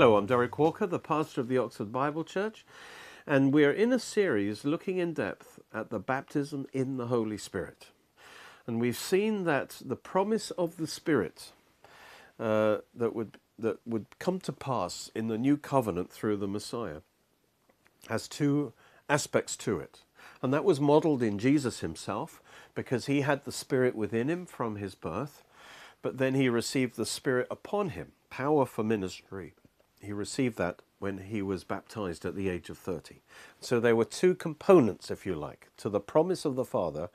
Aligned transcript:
Hello, 0.00 0.16
I'm 0.16 0.24
Derek 0.24 0.58
Walker, 0.58 0.86
the 0.86 0.98
pastor 0.98 1.42
of 1.42 1.48
the 1.48 1.58
Oxford 1.58 1.92
Bible 1.92 2.24
Church, 2.24 2.64
and 3.26 3.52
we're 3.52 3.70
in 3.70 3.92
a 3.92 3.98
series 3.98 4.64
looking 4.64 4.96
in 4.96 5.12
depth 5.12 5.58
at 5.74 5.90
the 5.90 5.98
baptism 5.98 6.66
in 6.72 6.96
the 6.96 7.08
Holy 7.08 7.36
Spirit. 7.36 7.88
And 8.66 8.80
we've 8.80 8.96
seen 8.96 9.44
that 9.44 9.76
the 9.84 9.96
promise 9.96 10.52
of 10.52 10.78
the 10.78 10.86
Spirit 10.86 11.52
uh, 12.38 12.78
that 12.94 13.14
would 13.14 13.36
that 13.58 13.80
would 13.84 14.06
come 14.18 14.40
to 14.40 14.54
pass 14.54 15.10
in 15.14 15.28
the 15.28 15.36
new 15.36 15.58
covenant 15.58 16.10
through 16.10 16.38
the 16.38 16.48
Messiah 16.48 17.02
has 18.08 18.26
two 18.26 18.72
aspects 19.10 19.54
to 19.58 19.80
it. 19.80 20.00
And 20.40 20.50
that 20.54 20.64
was 20.64 20.80
modeled 20.80 21.22
in 21.22 21.38
Jesus 21.38 21.80
himself 21.80 22.40
because 22.74 23.04
he 23.04 23.20
had 23.20 23.44
the 23.44 23.52
Spirit 23.52 23.94
within 23.94 24.30
him 24.30 24.46
from 24.46 24.76
his 24.76 24.94
birth, 24.94 25.44
but 26.00 26.16
then 26.16 26.32
he 26.32 26.48
received 26.48 26.96
the 26.96 27.04
Spirit 27.04 27.48
upon 27.50 27.90
him, 27.90 28.12
power 28.30 28.64
for 28.64 28.82
ministry 28.82 29.52
he 30.00 30.12
received 30.12 30.56
that 30.58 30.82
when 30.98 31.18
he 31.18 31.42
was 31.42 31.64
baptized 31.64 32.24
at 32.24 32.34
the 32.34 32.48
age 32.48 32.68
of 32.70 32.78
30. 32.78 33.22
So 33.60 33.80
there 33.80 33.96
were 33.96 34.04
two 34.04 34.34
components, 34.34 35.10
if 35.10 35.24
you 35.24 35.34
like, 35.34 35.68
to 35.78 35.88
the 35.88 36.00
promise 36.00 36.44
of 36.44 36.56
the 36.56 36.64
Father. 36.64 37.08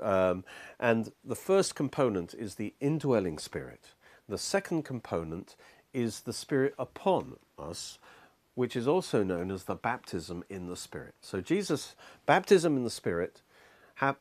Um, 0.00 0.44
and 0.78 1.12
the 1.24 1.34
first 1.34 1.74
component 1.74 2.34
is 2.34 2.54
the 2.54 2.74
indwelling 2.80 3.38
spirit. 3.38 3.94
The 4.28 4.38
second 4.38 4.84
component 4.84 5.56
is 5.92 6.20
the 6.20 6.32
spirit 6.32 6.74
upon 6.78 7.36
us, 7.58 7.98
which 8.54 8.76
is 8.76 8.88
also 8.88 9.22
known 9.22 9.50
as 9.50 9.64
the 9.64 9.74
baptism 9.74 10.44
in 10.48 10.68
the 10.68 10.76
spirit. 10.76 11.14
So 11.20 11.40
Jesus' 11.40 11.94
baptism 12.26 12.76
in 12.76 12.84
the 12.84 12.90
spirit 12.90 13.42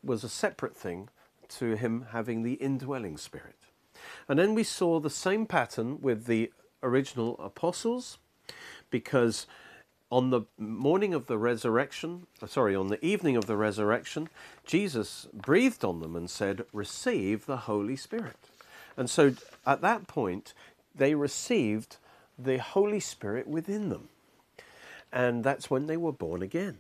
was 0.03 0.23
a 0.23 0.29
separate 0.29 0.75
thing 0.75 1.09
to 1.49 1.75
him 1.75 2.07
having 2.11 2.43
the 2.43 2.53
indwelling 2.53 3.17
spirit. 3.17 3.55
And 4.27 4.39
then 4.39 4.53
we 4.55 4.63
saw 4.63 4.99
the 4.99 5.09
same 5.09 5.45
pattern 5.45 6.01
with 6.01 6.25
the 6.25 6.51
original 6.83 7.35
apostles 7.39 8.17
because 8.89 9.47
on 10.11 10.31
the 10.31 10.41
morning 10.57 11.13
of 11.13 11.27
the 11.27 11.37
resurrection, 11.37 12.25
uh, 12.41 12.47
sorry, 12.47 12.75
on 12.75 12.87
the 12.87 13.03
evening 13.05 13.35
of 13.35 13.45
the 13.45 13.55
resurrection, 13.55 14.27
Jesus 14.65 15.27
breathed 15.33 15.85
on 15.85 15.99
them 15.99 16.15
and 16.15 16.29
said, 16.29 16.65
Receive 16.73 17.45
the 17.45 17.57
Holy 17.57 17.95
Spirit. 17.95 18.49
And 18.97 19.09
so 19.09 19.35
at 19.65 19.81
that 19.81 20.07
point, 20.07 20.53
they 20.95 21.13
received 21.13 21.97
the 22.37 22.57
Holy 22.57 22.99
Spirit 22.99 23.47
within 23.47 23.89
them. 23.89 24.09
And 25.11 25.43
that's 25.43 25.69
when 25.69 25.87
they 25.87 25.97
were 25.97 26.11
born 26.11 26.41
again. 26.41 26.79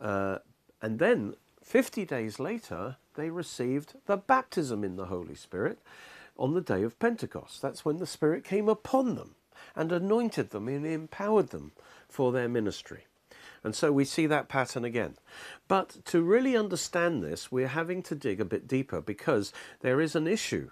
Uh, 0.00 0.38
and 0.80 0.98
then 0.98 1.34
50 1.62 2.04
days 2.04 2.38
later, 2.38 2.96
they 3.14 3.30
received 3.30 3.94
the 4.06 4.16
baptism 4.16 4.84
in 4.84 4.96
the 4.96 5.06
Holy 5.06 5.34
Spirit 5.34 5.78
on 6.42 6.54
the 6.54 6.60
day 6.60 6.82
of 6.82 6.98
Pentecost. 6.98 7.62
That's 7.62 7.84
when 7.84 7.98
the 7.98 8.06
Spirit 8.06 8.42
came 8.42 8.68
upon 8.68 9.14
them 9.14 9.36
and 9.76 9.92
anointed 9.92 10.50
them 10.50 10.66
and 10.66 10.84
empowered 10.84 11.50
them 11.50 11.70
for 12.08 12.32
their 12.32 12.48
ministry. 12.48 13.06
And 13.62 13.76
so 13.76 13.92
we 13.92 14.04
see 14.04 14.26
that 14.26 14.48
pattern 14.48 14.84
again. 14.84 15.14
But 15.68 16.04
to 16.06 16.20
really 16.20 16.56
understand 16.56 17.22
this, 17.22 17.52
we're 17.52 17.68
having 17.68 18.02
to 18.02 18.16
dig 18.16 18.40
a 18.40 18.44
bit 18.44 18.66
deeper 18.66 19.00
because 19.00 19.52
there 19.82 20.00
is 20.00 20.16
an 20.16 20.26
issue 20.26 20.70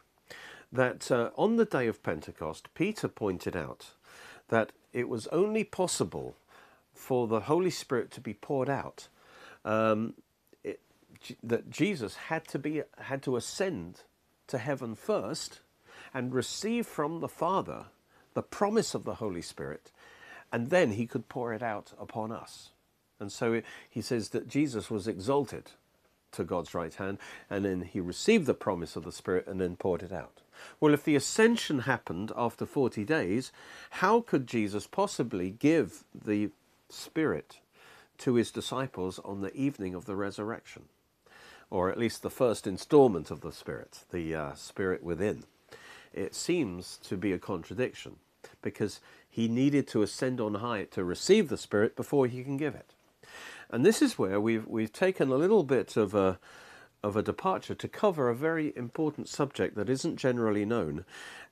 that 0.72 1.08
uh, 1.08 1.30
on 1.36 1.54
the 1.54 1.64
day 1.64 1.86
of 1.86 2.02
Pentecost, 2.02 2.74
Peter 2.74 3.06
pointed 3.06 3.54
out 3.54 3.90
that 4.48 4.72
it 4.92 5.08
was 5.08 5.28
only 5.28 5.62
possible 5.62 6.34
for 6.92 7.28
the 7.28 7.42
Holy 7.42 7.70
Spirit 7.70 8.10
to 8.10 8.20
be 8.20 8.34
poured 8.34 8.68
out, 8.68 9.06
um, 9.64 10.14
that 11.44 11.70
Jesus 11.70 12.16
had 12.16 12.48
to 12.48 12.58
be 12.58 12.82
had 12.98 13.22
to 13.22 13.36
ascend 13.36 14.02
to 14.50 14.58
heaven 14.58 14.94
first 14.94 15.60
and 16.12 16.34
receive 16.34 16.86
from 16.86 17.20
the 17.20 17.28
Father 17.28 17.86
the 18.34 18.42
promise 18.42 18.94
of 18.94 19.04
the 19.04 19.16
Holy 19.16 19.42
Spirit, 19.42 19.90
and 20.52 20.70
then 20.70 20.92
he 20.92 21.06
could 21.06 21.28
pour 21.28 21.52
it 21.52 21.62
out 21.62 21.92
upon 21.98 22.30
us. 22.30 22.70
And 23.18 23.30
so 23.30 23.62
he 23.88 24.00
says 24.00 24.30
that 24.30 24.48
Jesus 24.48 24.90
was 24.90 25.06
exalted 25.06 25.72
to 26.32 26.44
God's 26.44 26.74
right 26.74 26.94
hand, 26.94 27.18
and 27.48 27.64
then 27.64 27.82
he 27.82 28.00
received 28.00 28.46
the 28.46 28.54
promise 28.54 28.96
of 28.96 29.04
the 29.04 29.12
Spirit 29.12 29.46
and 29.46 29.60
then 29.60 29.76
poured 29.76 30.02
it 30.02 30.12
out. 30.12 30.42
Well, 30.78 30.94
if 30.94 31.04
the 31.04 31.16
ascension 31.16 31.80
happened 31.80 32.32
after 32.36 32.66
40 32.66 33.04
days, 33.04 33.52
how 33.90 34.20
could 34.20 34.46
Jesus 34.46 34.86
possibly 34.86 35.50
give 35.50 36.04
the 36.14 36.50
Spirit 36.88 37.60
to 38.18 38.34
his 38.34 38.50
disciples 38.50 39.18
on 39.24 39.40
the 39.40 39.54
evening 39.54 39.94
of 39.94 40.04
the 40.04 40.16
resurrection? 40.16 40.84
Or 41.70 41.90
at 41.90 41.98
least 41.98 42.22
the 42.22 42.30
first 42.30 42.66
installment 42.66 43.30
of 43.30 43.40
the 43.40 43.52
Spirit, 43.52 44.00
the 44.10 44.34
uh, 44.34 44.54
Spirit 44.54 45.02
within. 45.02 45.44
It 46.12 46.34
seems 46.34 46.98
to 47.04 47.16
be 47.16 47.32
a 47.32 47.38
contradiction 47.38 48.16
because 48.62 49.00
he 49.28 49.46
needed 49.48 49.86
to 49.88 50.02
ascend 50.02 50.40
on 50.40 50.54
high 50.54 50.84
to 50.84 51.04
receive 51.04 51.48
the 51.48 51.56
Spirit 51.56 51.94
before 51.94 52.26
he 52.26 52.42
can 52.42 52.56
give 52.56 52.74
it. 52.74 52.94
And 53.70 53.86
this 53.86 54.02
is 54.02 54.18
where 54.18 54.40
we've, 54.40 54.66
we've 54.66 54.92
taken 54.92 55.30
a 55.30 55.36
little 55.36 55.62
bit 55.62 55.96
of 55.96 56.14
a, 56.14 56.40
of 57.02 57.16
a 57.16 57.22
departure 57.22 57.76
to 57.76 57.88
cover 57.88 58.28
a 58.28 58.34
very 58.34 58.72
important 58.76 59.28
subject 59.28 59.76
that 59.76 59.88
isn't 59.88 60.16
generally 60.16 60.64
known, 60.64 61.04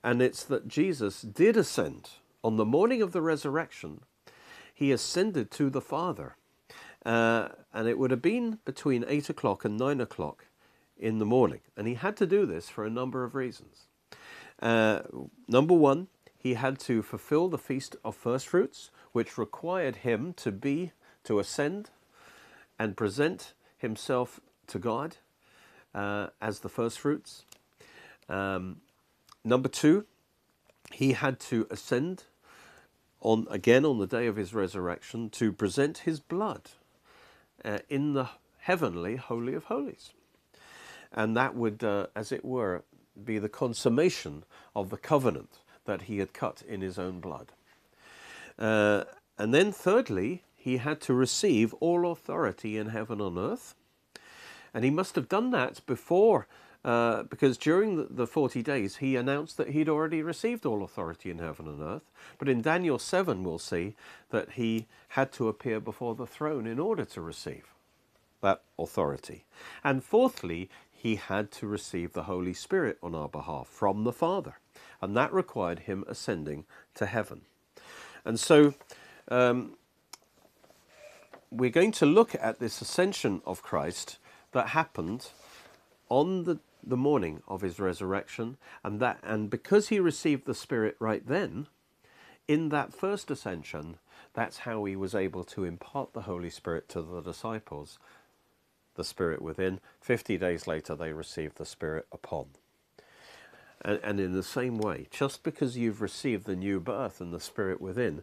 and 0.02 0.20
it's 0.20 0.42
that 0.44 0.66
Jesus 0.66 1.22
did 1.22 1.56
ascend. 1.56 2.10
On 2.42 2.56
the 2.56 2.64
morning 2.64 3.02
of 3.02 3.12
the 3.12 3.22
resurrection, 3.22 4.00
he 4.74 4.90
ascended 4.90 5.50
to 5.52 5.70
the 5.70 5.80
Father. 5.80 6.36
Uh, 7.04 7.48
and 7.72 7.88
it 7.88 7.98
would 7.98 8.10
have 8.10 8.22
been 8.22 8.58
between 8.64 9.04
8 9.06 9.30
o'clock 9.30 9.64
and 9.64 9.78
9 9.78 10.00
o'clock 10.00 10.46
in 10.98 11.18
the 11.18 11.24
morning. 11.24 11.60
And 11.76 11.86
he 11.86 11.94
had 11.94 12.16
to 12.18 12.26
do 12.26 12.44
this 12.44 12.68
for 12.68 12.84
a 12.84 12.90
number 12.90 13.24
of 13.24 13.34
reasons. 13.34 13.86
Uh, 14.60 15.00
number 15.46 15.74
one, 15.74 16.08
he 16.36 16.54
had 16.54 16.78
to 16.80 17.02
fulfill 17.02 17.48
the 17.48 17.58
Feast 17.58 17.96
of 18.04 18.16
First 18.16 18.48
Fruits, 18.48 18.90
which 19.12 19.38
required 19.38 19.96
him 19.96 20.32
to 20.34 20.52
be, 20.52 20.92
to 21.24 21.38
ascend 21.38 21.90
and 22.78 22.96
present 22.96 23.54
himself 23.76 24.40
to 24.66 24.78
God 24.78 25.16
uh, 25.94 26.28
as 26.40 26.60
the 26.60 26.68
first 26.68 26.98
fruits. 26.98 27.44
Um, 28.28 28.80
number 29.44 29.68
two, 29.68 30.04
he 30.92 31.12
had 31.12 31.40
to 31.40 31.66
ascend 31.70 32.24
on 33.20 33.46
again 33.50 33.84
on 33.84 33.98
the 33.98 34.06
day 34.06 34.26
of 34.26 34.36
his 34.36 34.54
resurrection 34.54 35.28
to 35.30 35.52
present 35.52 35.98
his 35.98 36.20
blood 36.20 36.70
uh, 37.64 37.78
in 37.88 38.14
the 38.14 38.28
heavenly 38.58 39.16
Holy 39.16 39.54
of 39.54 39.64
Holies. 39.64 40.12
And 41.12 41.36
that 41.36 41.54
would, 41.54 41.82
uh, 41.82 42.06
as 42.14 42.32
it 42.32 42.44
were, 42.44 42.82
be 43.24 43.38
the 43.38 43.48
consummation 43.48 44.44
of 44.74 44.90
the 44.90 44.98
covenant 44.98 45.60
that 45.84 46.02
he 46.02 46.18
had 46.18 46.32
cut 46.32 46.62
in 46.68 46.80
his 46.80 46.98
own 46.98 47.20
blood. 47.20 47.52
Uh, 48.58 49.04
and 49.38 49.54
then, 49.54 49.72
thirdly, 49.72 50.42
he 50.56 50.78
had 50.78 51.00
to 51.00 51.14
receive 51.14 51.72
all 51.74 52.10
authority 52.10 52.76
in 52.76 52.88
heaven 52.88 53.20
and 53.20 53.38
earth. 53.38 53.74
And 54.74 54.84
he 54.84 54.90
must 54.90 55.14
have 55.14 55.28
done 55.28 55.50
that 55.52 55.80
before, 55.86 56.46
uh, 56.88 57.22
because 57.24 57.58
during 57.58 57.96
the, 57.96 58.06
the 58.08 58.26
40 58.26 58.62
days 58.62 58.96
he 58.96 59.14
announced 59.14 59.58
that 59.58 59.68
he'd 59.68 59.90
already 59.90 60.22
received 60.22 60.64
all 60.64 60.82
authority 60.82 61.30
in 61.30 61.36
heaven 61.38 61.68
and 61.68 61.82
earth. 61.82 62.10
But 62.38 62.48
in 62.48 62.62
Daniel 62.62 62.98
7, 62.98 63.44
we'll 63.44 63.58
see 63.58 63.94
that 64.30 64.52
he 64.52 64.86
had 65.08 65.30
to 65.32 65.48
appear 65.48 65.80
before 65.80 66.14
the 66.14 66.26
throne 66.26 66.66
in 66.66 66.78
order 66.78 67.04
to 67.04 67.20
receive 67.20 67.74
that 68.40 68.62
authority. 68.78 69.44
And 69.84 70.02
fourthly, 70.02 70.70
he 70.90 71.16
had 71.16 71.50
to 71.52 71.66
receive 71.66 72.14
the 72.14 72.22
Holy 72.22 72.54
Spirit 72.54 72.96
on 73.02 73.14
our 73.14 73.28
behalf 73.28 73.68
from 73.68 74.04
the 74.04 74.12
Father. 74.12 74.54
And 75.02 75.14
that 75.14 75.30
required 75.30 75.80
him 75.80 76.04
ascending 76.08 76.64
to 76.94 77.04
heaven. 77.04 77.42
And 78.24 78.40
so 78.40 78.72
um, 79.30 79.74
we're 81.50 81.68
going 81.68 81.92
to 81.92 82.06
look 82.06 82.34
at 82.34 82.60
this 82.60 82.80
ascension 82.80 83.42
of 83.44 83.62
Christ 83.62 84.16
that 84.52 84.68
happened 84.68 85.28
on 86.08 86.44
the, 86.44 86.58
the 86.82 86.96
morning 86.96 87.42
of 87.48 87.62
his 87.62 87.78
resurrection. 87.78 88.56
And, 88.84 89.00
that, 89.00 89.18
and 89.22 89.50
because 89.50 89.88
he 89.88 90.00
received 90.00 90.46
the 90.46 90.54
Spirit 90.54 90.96
right 90.98 91.26
then, 91.26 91.66
in 92.46 92.70
that 92.70 92.94
first 92.94 93.30
ascension, 93.30 93.98
that's 94.32 94.58
how 94.58 94.84
he 94.84 94.96
was 94.96 95.14
able 95.14 95.44
to 95.44 95.64
impart 95.64 96.12
the 96.12 96.22
Holy 96.22 96.50
Spirit 96.50 96.88
to 96.90 97.02
the 97.02 97.20
disciples, 97.20 97.98
the 98.94 99.04
Spirit 99.04 99.42
within. 99.42 99.80
Fifty 100.00 100.38
days 100.38 100.66
later, 100.66 100.94
they 100.94 101.12
received 101.12 101.58
the 101.58 101.66
Spirit 101.66 102.06
upon. 102.10 102.46
And, 103.82 104.00
and 104.02 104.18
in 104.18 104.32
the 104.32 104.42
same 104.42 104.78
way, 104.78 105.06
just 105.10 105.42
because 105.42 105.76
you've 105.76 106.00
received 106.00 106.46
the 106.46 106.56
new 106.56 106.80
birth 106.80 107.20
and 107.20 107.32
the 107.32 107.40
Spirit 107.40 107.80
within, 107.80 108.22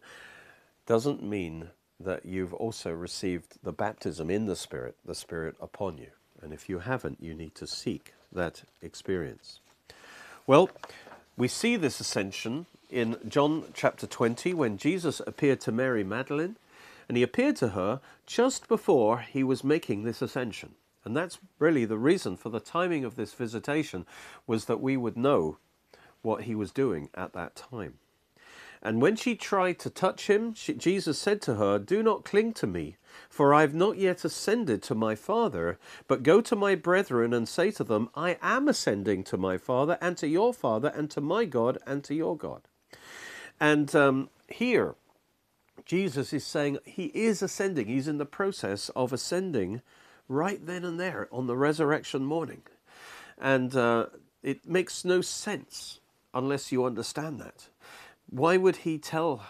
doesn't 0.86 1.24
mean 1.24 1.70
that 2.00 2.26
you've 2.26 2.54
also 2.54 2.92
received 2.92 3.58
the 3.64 3.72
baptism 3.72 4.30
in 4.30 4.48
the 4.48 4.56
Spirit, 4.56 4.98
the 5.06 5.16
Spirit 5.16 5.56
upon 5.62 5.98
you. 5.98 6.10
And 6.42 6.52
if 6.52 6.68
you 6.68 6.80
haven't, 6.80 7.22
you 7.22 7.34
need 7.34 7.56
to 7.56 7.68
seek 7.68 8.14
that 8.36 8.64
experience. 8.82 9.60
Well, 10.48 10.70
we 11.36 11.48
see 11.48 11.76
this 11.76 12.00
ascension 12.00 12.68
in 12.90 13.18
John 13.28 13.66
chapter 13.74 14.08
20 14.08 14.54
when 14.54 14.78
Jesus 14.78 15.20
appeared 15.26 15.60
to 15.62 15.72
Mary 15.72 16.04
Magdalene, 16.04 16.56
and 17.08 17.18
he 17.18 17.24
appeared 17.24 17.56
to 17.58 17.70
her 17.70 18.00
just 18.26 18.68
before 18.68 19.20
he 19.20 19.44
was 19.44 19.64
making 19.64 20.04
this 20.04 20.22
ascension. 20.22 20.76
And 21.04 21.16
that's 21.16 21.40
really 21.60 21.86
the 21.86 21.98
reason 21.98 22.36
for 22.38 22.50
the 22.50 22.60
timing 22.60 23.04
of 23.04 23.16
this 23.16 23.34
visitation 23.34 24.06
was 24.48 24.66
that 24.66 24.82
we 24.82 24.98
would 24.98 25.18
know 25.18 25.58
what 26.22 26.44
he 26.44 26.56
was 26.56 26.72
doing 26.72 27.10
at 27.14 27.34
that 27.34 27.56
time. 27.56 28.00
And 28.86 29.02
when 29.02 29.16
she 29.16 29.34
tried 29.34 29.80
to 29.80 29.90
touch 29.90 30.28
him, 30.28 30.54
she, 30.54 30.76
Jesus 30.76 31.18
said 31.18 31.42
to 31.42 31.56
her, 31.56 31.80
Do 31.80 32.04
not 32.04 32.24
cling 32.24 32.54
to 32.54 32.68
me, 32.68 32.98
for 33.32 33.52
I 33.52 33.62
have 33.62 33.74
not 33.74 33.98
yet 33.98 34.24
ascended 34.24 34.84
to 34.84 34.94
my 34.94 35.16
Father, 35.16 35.80
but 36.08 36.22
go 36.22 36.40
to 36.42 36.56
my 36.56 36.76
brethren 36.76 37.34
and 37.34 37.50
say 37.50 37.72
to 37.72 37.84
them, 37.84 38.12
I 38.14 38.38
am 38.44 38.68
ascending 38.68 39.24
to 39.24 39.38
my 39.38 39.58
Father 39.58 39.98
and 40.00 40.16
to 40.18 40.28
your 40.28 40.54
Father 40.54 40.94
and 40.96 41.10
to 41.10 41.20
my 41.20 41.46
God 41.46 41.80
and 41.88 42.04
to 42.04 42.14
your 42.14 42.38
God. 42.38 42.62
And 43.60 43.96
um, 43.96 44.30
here, 44.50 44.94
Jesus 45.84 46.32
is 46.32 46.46
saying 46.46 46.78
he 46.86 47.06
is 47.06 47.42
ascending. 47.42 47.88
He's 47.88 48.08
in 48.08 48.20
the 48.20 48.26
process 48.26 48.90
of 48.90 49.12
ascending 49.12 49.82
right 50.30 50.64
then 50.64 50.86
and 50.86 51.00
there 51.00 51.28
on 51.32 51.48
the 51.48 51.58
resurrection 51.58 52.24
morning. 52.24 52.62
And 53.40 53.76
uh, 53.76 54.08
it 54.44 54.68
makes 54.68 55.04
no 55.04 55.22
sense 55.22 56.02
unless 56.36 56.72
you 56.72 56.86
understand 56.86 57.40
that. 57.40 57.70
Why 58.36 58.58
would 58.58 58.76
he 58.78 58.98
tell 58.98 59.46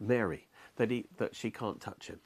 Mary 0.00 0.48
that, 0.76 0.90
he, 0.90 1.04
that 1.18 1.36
she 1.36 1.50
can't 1.50 1.78
touch 1.78 2.08
him 2.08 2.20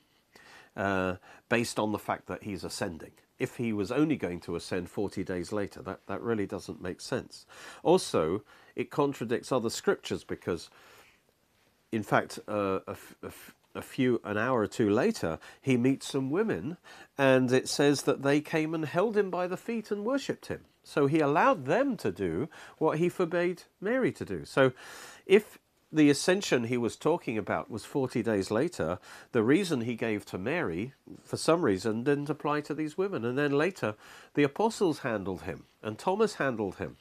uh, 0.77 1.17
based 1.49 1.77
on 1.81 1.91
the 1.91 1.99
fact 1.99 2.29
that 2.29 2.45
he's 2.45 2.63
ascending? 2.63 3.11
If 3.41 3.57
he 3.57 3.73
was 3.73 3.91
only 3.91 4.15
going 4.15 4.39
to 4.43 4.55
ascend 4.55 4.91
40 4.91 5.25
days 5.25 5.51
later, 5.51 5.83
that, 5.83 6.07
that 6.07 6.23
really 6.23 6.47
doesn't 6.47 6.81
make 6.81 7.01
sense. 7.01 7.47
Also, 7.83 8.45
it 8.77 8.91
contradicts 8.91 9.51
other 9.51 9.71
scriptures 9.71 10.23
because, 10.23 10.71
in 11.91 12.05
fact, 12.05 12.39
uh, 12.47 12.79
a, 13.75 13.83
few 13.83 14.21
an 14.23 14.39
hour 14.39 14.61
or 14.61 14.67
two 14.69 14.91
later, 14.91 15.41
he 15.61 15.77
meets 15.77 16.07
some 16.07 16.31
women, 16.31 16.77
and 17.17 17.51
it 17.51 17.69
says 17.69 18.03
that 18.03 18.23
they 18.23 18.41
came 18.41 18.73
and 18.73 18.85
held 18.85 19.17
him 19.17 19.31
by 19.31 19.49
the 19.49 19.57
feet 19.57 19.91
and 19.91 20.05
worshipped 20.05 20.47
him. 20.47 20.61
So 20.85 21.07
he 21.07 21.19
allowed 21.19 21.65
them 21.67 21.97
to 21.97 22.13
do 22.13 22.49
what 22.79 22.99
he 22.99 23.09
forbade 23.09 23.65
Mary 23.81 24.13
to 24.13 24.25
do. 24.25 24.45
So, 24.45 24.73
if 25.27 25.59
the 25.91 26.11
ascension 26.11 26.65
he 26.65 26.77
was 26.77 26.97
talking 26.97 27.39
about 27.39 27.71
was 27.71 27.85
40 27.85 28.23
days 28.23 28.51
later. 28.51 28.99
The 29.33 29.43
reason 29.43 29.83
he 29.83 29.95
gave 29.95 30.27
to 30.27 30.39
Mary, 30.39 30.93
for 31.25 31.37
some 31.37 31.63
reason, 31.63 32.05
didn't 32.05 32.31
apply 32.31 32.61
to 32.63 32.75
these 32.75 32.99
women. 32.99 33.25
And 33.25 33.39
then 33.39 33.53
later, 33.53 33.95
the 34.35 34.43
apostles 34.43 35.01
handled 35.01 35.43
him, 35.43 35.65
and 35.83 35.99
Thomas 35.99 36.35
handled 36.35 36.77
him. 36.77 36.97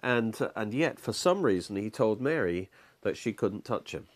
And, 0.00 0.38
and 0.54 0.72
yet, 0.72 1.00
for 1.00 1.12
some 1.12 1.42
reason, 1.42 1.76
he 1.76 1.90
told 1.90 2.20
Mary 2.20 2.70
that 3.02 3.16
she 3.16 3.32
couldn't 3.32 3.64
touch 3.64 3.92
him. 3.92 4.06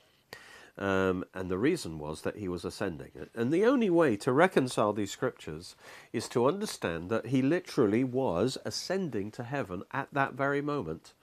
Um, 0.76 1.24
and 1.34 1.50
the 1.50 1.58
reason 1.58 1.98
was 1.98 2.22
that 2.22 2.36
he 2.36 2.46
was 2.46 2.64
ascending. 2.64 3.10
And 3.34 3.52
the 3.52 3.64
only 3.64 3.90
way 3.90 4.16
to 4.18 4.30
reconcile 4.30 4.92
these 4.92 5.10
scriptures 5.10 5.74
is 6.12 6.28
to 6.28 6.46
understand 6.46 7.10
that 7.10 7.26
he 7.26 7.42
literally 7.42 8.04
was 8.04 8.58
ascending 8.64 9.32
to 9.32 9.42
heaven 9.42 9.82
at 9.90 10.08
that 10.12 10.34
very 10.34 10.62
moment 10.62 11.14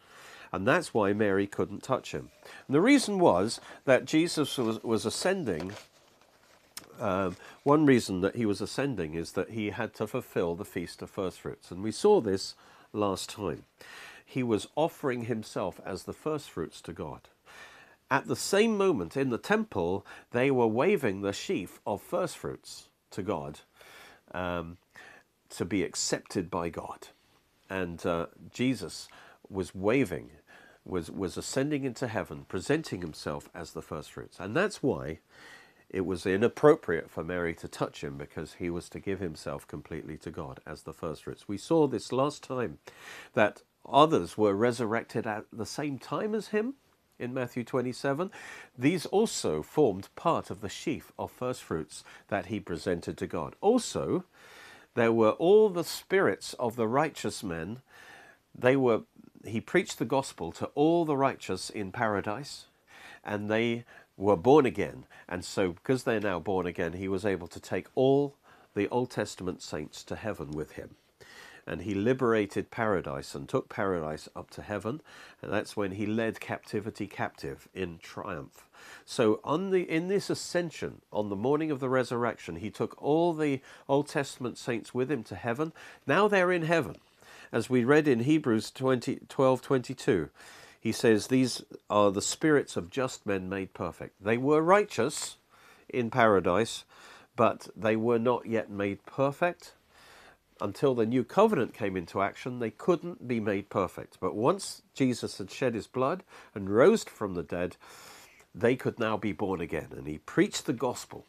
and 0.56 0.66
that's 0.66 0.94
why 0.94 1.12
Mary 1.12 1.48
couldn't 1.48 1.84
touch 1.84 2.14
him. 2.14 2.30
And 2.68 2.76
the 2.76 2.82
reason 2.82 3.20
was 3.20 3.60
that 3.84 4.06
Jesus 4.06 4.58
was, 4.58 4.82
was 4.84 5.06
ascending. 5.06 5.74
Um, 7.00 7.36
one 7.64 7.86
reason 7.86 8.22
that 8.22 8.38
he 8.38 8.46
was 8.46 8.62
ascending 8.62 9.16
is 9.16 9.34
that 9.34 9.52
he 9.52 9.72
had 9.72 9.94
to 9.96 10.08
fulfill 10.08 10.56
the 10.56 10.64
Feast 10.64 11.02
of 11.02 11.10
First 11.10 11.42
Fruits. 11.42 11.72
And 11.72 11.84
we 11.84 11.92
saw 11.92 12.22
this 12.22 12.56
last 12.94 13.30
time. 13.30 13.64
He 14.26 14.44
was 14.44 14.68
offering 14.76 15.26
himself 15.26 15.82
as 15.86 16.04
the 16.04 16.14
first 16.14 16.50
fruits 16.50 16.80
to 16.82 16.94
God. 16.94 17.28
At 18.10 18.28
the 18.28 18.36
same 18.36 18.78
moment 18.78 19.18
in 19.18 19.32
the 19.32 19.38
temple, 19.38 20.06
they 20.32 20.52
were 20.52 20.68
waving 20.68 21.22
the 21.22 21.34
sheaf 21.34 21.82
of 21.86 22.02
first 22.02 22.38
fruits 22.38 22.88
to 23.12 23.22
God 23.22 23.60
um, 24.32 24.78
to 25.50 25.66
be 25.66 25.84
accepted 25.84 26.50
by 26.50 26.70
God. 26.70 27.10
And 27.70 28.04
uh, 28.06 28.28
Jesus 28.54 29.08
was 29.50 29.76
waving 29.76 30.30
was, 30.86 31.12
was 31.12 31.38
ascending 31.38 31.84
into 31.84 32.08
heaven, 32.08 32.46
presenting 32.48 33.02
himself 33.02 33.50
as 33.54 33.72
the 33.72 33.82
first 33.82 34.12
fruits. 34.12 34.40
And 34.40 34.56
that's 34.56 34.84
why 34.84 35.20
it 35.90 36.06
was 36.06 36.26
inappropriate 36.26 37.10
for 37.10 37.24
Mary 37.24 37.54
to 37.56 37.68
touch 37.68 38.04
him 38.04 38.18
because 38.18 38.56
he 38.56 38.70
was 38.70 38.90
to 38.90 39.00
give 39.00 39.20
himself 39.20 39.68
completely 39.68 40.18
to 40.18 40.32
God 40.32 40.60
as 40.66 40.84
the 40.84 40.94
first 40.94 41.24
fruits. 41.24 41.48
We 41.48 41.58
saw 41.58 41.88
this 41.88 42.12
last 42.12 42.44
time 42.44 42.80
that 43.34 43.62
others 43.88 44.38
were 44.38 44.54
resurrected 44.54 45.28
at 45.28 45.46
the 45.52 45.66
same 45.66 46.00
time 46.00 46.36
as 46.36 46.50
him 46.50 46.76
in 47.18 47.34
Matthew 47.34 47.64
27. 47.64 48.32
These 48.78 49.06
also 49.08 49.62
formed 49.62 50.10
part 50.16 50.50
of 50.50 50.62
the 50.62 50.70
sheaf 50.70 51.12
of 51.18 51.32
first 51.32 51.64
fruits 51.64 52.04
that 52.28 52.48
he 52.48 52.60
presented 52.60 53.18
to 53.18 53.28
God. 53.28 53.56
Also, 53.62 54.26
there 54.96 55.14
were 55.14 55.32
all 55.32 55.70
the 55.70 55.84
spirits 55.84 56.54
of 56.56 56.76
the 56.76 56.88
righteous 56.88 57.44
men. 57.44 57.82
They 58.58 58.76
were 58.76 59.02
he 59.48 59.62
preached 59.62 60.00
the 60.00 60.06
gospel 60.06 60.52
to 60.54 60.66
all 60.76 61.06
the 61.06 61.18
righteous 61.18 61.70
in 61.70 61.92
paradise, 61.92 62.66
and 63.24 63.50
they 63.50 63.86
were 64.18 64.38
born 64.38 64.66
again. 64.66 65.06
And 65.28 65.44
so, 65.44 65.74
because 65.74 66.04
they're 66.04 66.20
now 66.20 66.40
born 66.40 66.66
again, 66.66 66.94
he 66.94 67.08
was 67.08 67.26
able 67.26 67.48
to 67.48 67.60
take 67.60 67.88
all 67.96 68.36
the 68.76 68.88
Old 68.90 69.12
Testament 69.12 69.62
saints 69.62 70.04
to 70.04 70.16
heaven 70.16 70.52
with 70.52 70.74
him. 70.74 70.96
And 71.68 71.82
he 71.82 71.96
liberated 71.96 72.70
paradise 72.70 73.34
and 73.34 73.50
took 73.50 73.70
paradise 73.70 74.30
up 74.36 74.52
to 74.52 74.62
heaven. 74.62 75.02
And 75.42 75.52
that's 75.52 75.76
when 75.76 75.94
he 75.94 76.06
led 76.06 76.40
captivity 76.40 77.08
captive 77.08 77.68
in 77.74 77.98
triumph. 77.98 78.70
So 79.04 79.40
on 79.44 79.72
the 79.72 79.90
in 79.90 80.08
this 80.08 80.30
ascension, 80.30 81.02
on 81.12 81.30
the 81.30 81.36
morning 81.36 81.72
of 81.72 81.80
the 81.80 81.90
resurrection, 81.90 82.58
he 82.58 82.70
took 82.70 83.02
all 83.02 83.34
the 83.34 83.62
Old 83.90 84.08
Testament 84.08 84.60
saints 84.60 84.94
with 84.94 85.12
him 85.12 85.24
to 85.24 85.36
heaven. 85.36 85.74
Now 86.06 86.28
they're 86.28 86.52
in 86.52 86.64
heaven 86.64 86.98
as 87.56 87.70
we 87.70 87.86
read 87.86 88.06
in 88.06 88.20
Hebrews 88.20 88.70
20, 88.70 89.22
12 89.30 89.62
22. 89.62 90.30
He 90.82 90.92
says, 90.92 91.28
These 91.28 91.64
are 91.90 92.12
the 92.12 92.22
spirits 92.22 92.76
of 92.76 92.90
just 92.90 93.26
men 93.26 93.48
made 93.48 93.74
perfect. 93.74 94.22
They 94.22 94.38
were 94.38 94.62
righteous 94.62 95.38
in 95.88 96.12
paradise, 96.12 96.84
but 97.38 97.70
they 97.74 97.96
were 97.96 98.20
not 98.20 98.46
yet 98.46 98.70
made 98.70 99.06
perfect. 99.06 99.72
Until 100.60 100.94
the 100.96 101.06
new 101.06 101.24
covenant 101.24 101.74
came 101.74 101.96
into 101.96 102.22
action, 102.22 102.60
they 102.60 102.72
couldn't 102.72 103.26
be 103.26 103.40
made 103.40 103.70
perfect. 103.70 104.18
But 104.20 104.36
once 104.36 104.82
Jesus 104.94 105.38
had 105.38 105.50
shed 105.50 105.76
his 105.76 105.88
blood 105.88 106.24
and 106.54 106.70
rose 106.70 107.06
from 107.06 107.36
the 107.36 107.44
dead, 107.44 107.78
they 108.54 108.76
could 108.76 109.00
now 109.00 109.16
be 109.16 109.32
born 109.32 109.62
again. 109.62 109.88
And 109.96 110.08
he 110.08 110.18
preached 110.18 110.66
the 110.66 110.74
gospel 110.74 111.26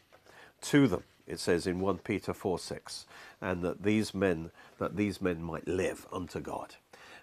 to 0.63 0.89
them 0.89 1.05
it 1.27 1.41
says 1.41 1.67
in 1.67 1.81
1 1.81 1.99
Peter 1.99 2.33
4 2.33 2.59
6, 2.59 3.07
and 3.41 3.63
that 3.63 3.83
these 3.83 4.15
men 4.15 4.51
that 4.79 4.97
these 4.97 5.21
men 5.21 5.43
might 5.43 5.67
live 5.69 6.07
unto 6.13 6.41
God. 6.41 6.77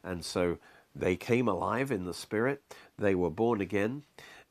And 0.03 0.23
so 0.25 0.57
they 0.95 1.15
came 1.15 1.47
alive 1.47 1.91
in 1.91 2.05
the 2.05 2.13
Spirit, 2.13 2.61
they 2.97 3.15
were 3.15 3.29
born 3.29 3.61
again, 3.61 4.03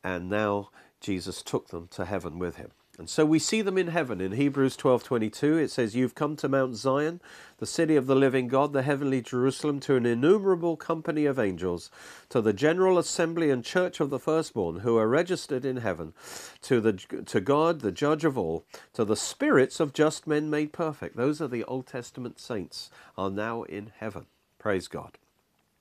and 0.03 0.29
now 0.29 0.71
Jesus 1.01 1.43
took 1.43 1.69
them 1.69 1.89
to 1.93 2.05
heaven 2.05 2.39
with 2.39 2.57
him. 2.57 2.71
And 3.03 3.11
so 3.11 3.27
we 3.27 3.41
see 3.41 3.63
them 3.63 3.79
in 3.79 3.89
heaven. 3.89 4.21
In 4.21 4.31
Hebrews 4.31 4.77
12:22 4.77 5.59
it 5.61 5.73
says 5.73 5.97
you've 5.97 6.15
come 6.15 6.37
to 6.37 6.49
Mount 6.49 6.77
Zion, 6.77 7.21
the 7.59 7.67
city 7.67 7.97
of 7.97 8.07
the 8.07 8.15
living 8.15 8.47
God, 8.47 8.73
the 8.73 8.83
heavenly 8.83 9.21
Jerusalem, 9.21 9.81
to 9.81 9.97
an 9.97 10.07
innumerable 10.07 10.77
company 10.77 11.27
of 11.27 11.37
angels, 11.37 11.91
to 12.29 12.41
the 12.41 12.53
general 12.53 12.99
assembly 12.99 13.51
and 13.51 13.65
church 13.65 13.99
of 13.99 14.11
the 14.11 14.21
firstborn 14.21 14.77
who 14.83 14.97
are 14.97 15.09
registered 15.09 15.65
in 15.65 15.79
heaven, 15.79 16.15
to 16.61 16.81
the 16.81 16.93
to 16.93 17.41
God, 17.41 17.81
the 17.81 17.91
judge 17.91 18.25
of 18.25 18.39
all, 18.39 18.65
to 18.93 19.05
the 19.05 19.17
spirits 19.17 19.81
of 19.81 19.93
just 19.93 20.29
men 20.29 20.49
made 20.49 20.73
perfect. 20.73 21.17
Those 21.17 21.41
are 21.43 21.49
the 21.49 21.65
Old 21.65 21.89
Testament 21.89 22.39
saints 22.39 22.89
are 23.19 23.31
now 23.31 23.65
in 23.65 23.91
heaven. 23.97 24.27
Praise 24.61 24.87
God. 24.87 25.19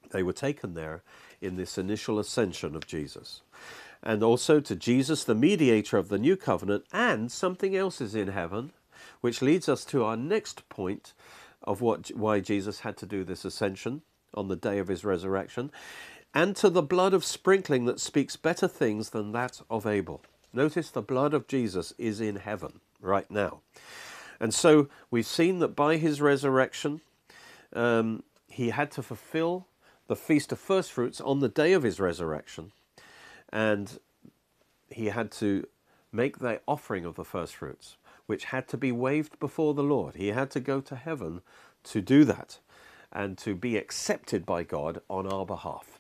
They 0.09 0.23
were 0.23 0.33
taken 0.33 0.73
there 0.73 1.03
in 1.39 1.55
this 1.55 1.77
initial 1.77 2.17
ascension 2.17 2.75
of 2.75 2.87
Jesus 2.87 3.43
and 4.03 4.23
also 4.23 4.59
to 4.59 4.75
Jesus, 4.75 5.23
the 5.23 5.35
mediator 5.35 5.97
of 5.97 6.09
the 6.09 6.17
new 6.17 6.35
covenant, 6.35 6.85
and 6.91 7.31
something 7.31 7.75
else 7.75 8.01
is 8.01 8.15
in 8.15 8.29
heaven, 8.29 8.71
which 9.21 9.41
leads 9.41 9.69
us 9.69 9.85
to 9.85 10.03
our 10.03 10.17
next 10.17 10.67
point 10.69 11.13
of 11.63 11.81
what 11.81 12.09
why 12.15 12.39
Jesus 12.39 12.79
had 12.79 12.97
to 12.97 13.05
do 13.05 13.23
this 13.23 13.45
ascension 13.45 14.01
on 14.33 14.47
the 14.47 14.55
day 14.55 14.79
of 14.79 14.87
his 14.87 15.05
resurrection, 15.05 15.71
and 16.33 16.55
to 16.55 16.69
the 16.69 16.81
blood 16.81 17.13
of 17.13 17.23
sprinkling 17.23 17.85
that 17.85 17.99
speaks 17.99 18.35
better 18.35 18.67
things 18.67 19.09
than 19.09 19.31
that 19.33 19.61
of 19.69 19.85
Abel. 19.85 20.21
Notice 20.53 20.89
the 20.89 21.01
blood 21.01 21.33
of 21.33 21.47
Jesus 21.47 21.93
is 21.97 22.19
in 22.19 22.37
heaven 22.37 22.79
right 22.99 23.29
now. 23.29 23.61
And 24.39 24.53
so 24.53 24.89
we've 25.11 25.27
seen 25.27 25.59
that 25.59 25.75
by 25.75 25.97
his 25.97 26.19
resurrection, 26.19 27.01
um, 27.73 28.23
he 28.47 28.69
had 28.69 28.91
to 28.91 29.03
fulfill 29.03 29.67
the 30.07 30.15
feast 30.15 30.51
of 30.51 30.59
first 30.59 30.91
fruits 30.91 31.21
on 31.21 31.39
the 31.39 31.47
day 31.47 31.73
of 31.73 31.83
his 31.83 31.99
resurrection 31.99 32.71
and 33.51 33.99
he 34.89 35.07
had 35.07 35.31
to 35.31 35.65
make 36.11 36.39
the 36.39 36.61
offering 36.67 37.05
of 37.05 37.15
the 37.15 37.25
first 37.25 37.55
fruits, 37.55 37.97
which 38.25 38.45
had 38.45 38.67
to 38.69 38.77
be 38.77 38.91
waved 38.91 39.39
before 39.39 39.73
the 39.73 39.83
Lord. 39.83 40.15
He 40.15 40.29
had 40.29 40.51
to 40.51 40.59
go 40.59 40.81
to 40.81 40.95
heaven 40.95 41.41
to 41.85 42.01
do 42.01 42.25
that 42.25 42.59
and 43.11 43.37
to 43.39 43.55
be 43.55 43.77
accepted 43.77 44.45
by 44.45 44.63
God 44.63 45.01
on 45.09 45.27
our 45.27 45.45
behalf. 45.45 45.99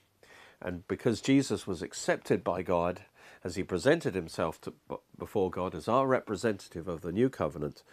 And 0.61 0.87
because 0.87 1.21
Jesus 1.21 1.65
was 1.65 1.81
accepted 1.81 2.43
by 2.43 2.61
God 2.61 3.01
as 3.43 3.55
he 3.55 3.63
presented 3.63 4.13
himself 4.13 4.61
to, 4.61 4.73
before 5.17 5.49
God 5.49 5.73
as 5.73 5.87
our 5.87 6.05
representative 6.05 6.87
of 6.87 7.01
the 7.01 7.11
new 7.11 7.29
covenant, 7.29 7.83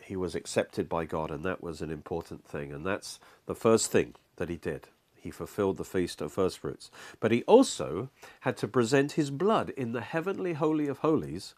he 0.00 0.16
was 0.16 0.34
accepted 0.34 0.88
by 0.88 1.04
God, 1.04 1.30
and 1.30 1.44
that 1.44 1.62
was 1.62 1.82
an 1.82 1.90
important 1.90 2.46
thing. 2.46 2.72
And 2.72 2.86
that's 2.86 3.18
the 3.46 3.54
first 3.54 3.90
thing 3.90 4.14
that 4.36 4.48
he 4.48 4.56
did. 4.56 4.88
He 5.28 5.32
fulfilled 5.32 5.76
the 5.76 5.84
feast 5.84 6.22
of 6.22 6.32
first 6.32 6.56
fruits. 6.58 6.90
But 7.20 7.32
he 7.32 7.42
also 7.42 8.08
had 8.40 8.56
to 8.56 8.66
present 8.66 9.12
his 9.12 9.30
blood 9.30 9.68
in 9.76 9.92
the 9.92 10.00
heavenly 10.00 10.54
Holy 10.54 10.88
of 10.88 11.00
Holies. 11.00 11.54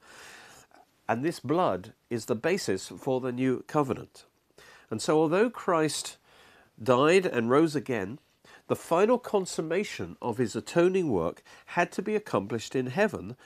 And 1.08 1.24
this 1.24 1.38
blood 1.38 1.92
is 2.10 2.24
the 2.24 2.34
basis 2.34 2.88
for 2.88 3.20
the 3.20 3.30
new 3.30 3.62
covenant. 3.68 4.24
And 4.90 5.00
so, 5.00 5.20
although 5.20 5.50
Christ 5.50 6.16
died 6.82 7.24
and 7.24 7.48
rose 7.48 7.76
again, 7.76 8.18
the 8.66 8.74
final 8.74 9.18
consummation 9.18 10.16
of 10.20 10.38
his 10.38 10.56
atoning 10.56 11.12
work 11.12 11.40
had 11.66 11.92
to 11.92 12.02
be 12.02 12.16
accomplished 12.16 12.74
in 12.74 12.88
heaven 12.88 13.36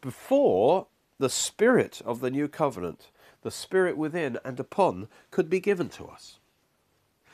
before 0.00 0.86
the 1.18 1.28
spirit 1.28 2.00
of 2.06 2.20
the 2.20 2.30
new 2.30 2.48
covenant, 2.48 3.10
the 3.42 3.50
spirit 3.50 3.98
within 3.98 4.38
and 4.42 4.58
upon, 4.58 5.08
could 5.30 5.50
be 5.50 5.60
given 5.60 5.90
to 5.90 6.06
us. 6.06 6.39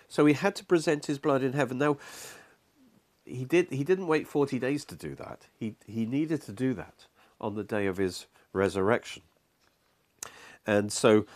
So 0.09 0.27
he 0.27 0.35
had 0.35 0.55
to 0.57 0.65
present 0.65 1.07
his 1.07 1.19
blood 1.19 1.43
in 1.43 1.53
heaven. 1.53 1.79
Now, 1.79 1.99
he 3.25 3.45
did. 3.45 3.69
He 3.71 3.85
didn't 3.85 4.07
wait 4.07 4.29
forty 4.29 4.59
days 4.59 4.85
to 4.87 4.95
do 4.95 5.15
that. 5.17 5.47
He 5.59 5.75
he 5.87 6.07
needed 6.07 6.43
to 6.43 6.53
do 6.53 6.75
that 6.75 7.07
on 7.41 7.55
the 7.55 7.65
day 7.65 7.87
of 7.87 7.97
his 7.97 8.27
resurrection. 8.53 9.23
And 10.67 10.93
so 10.93 11.27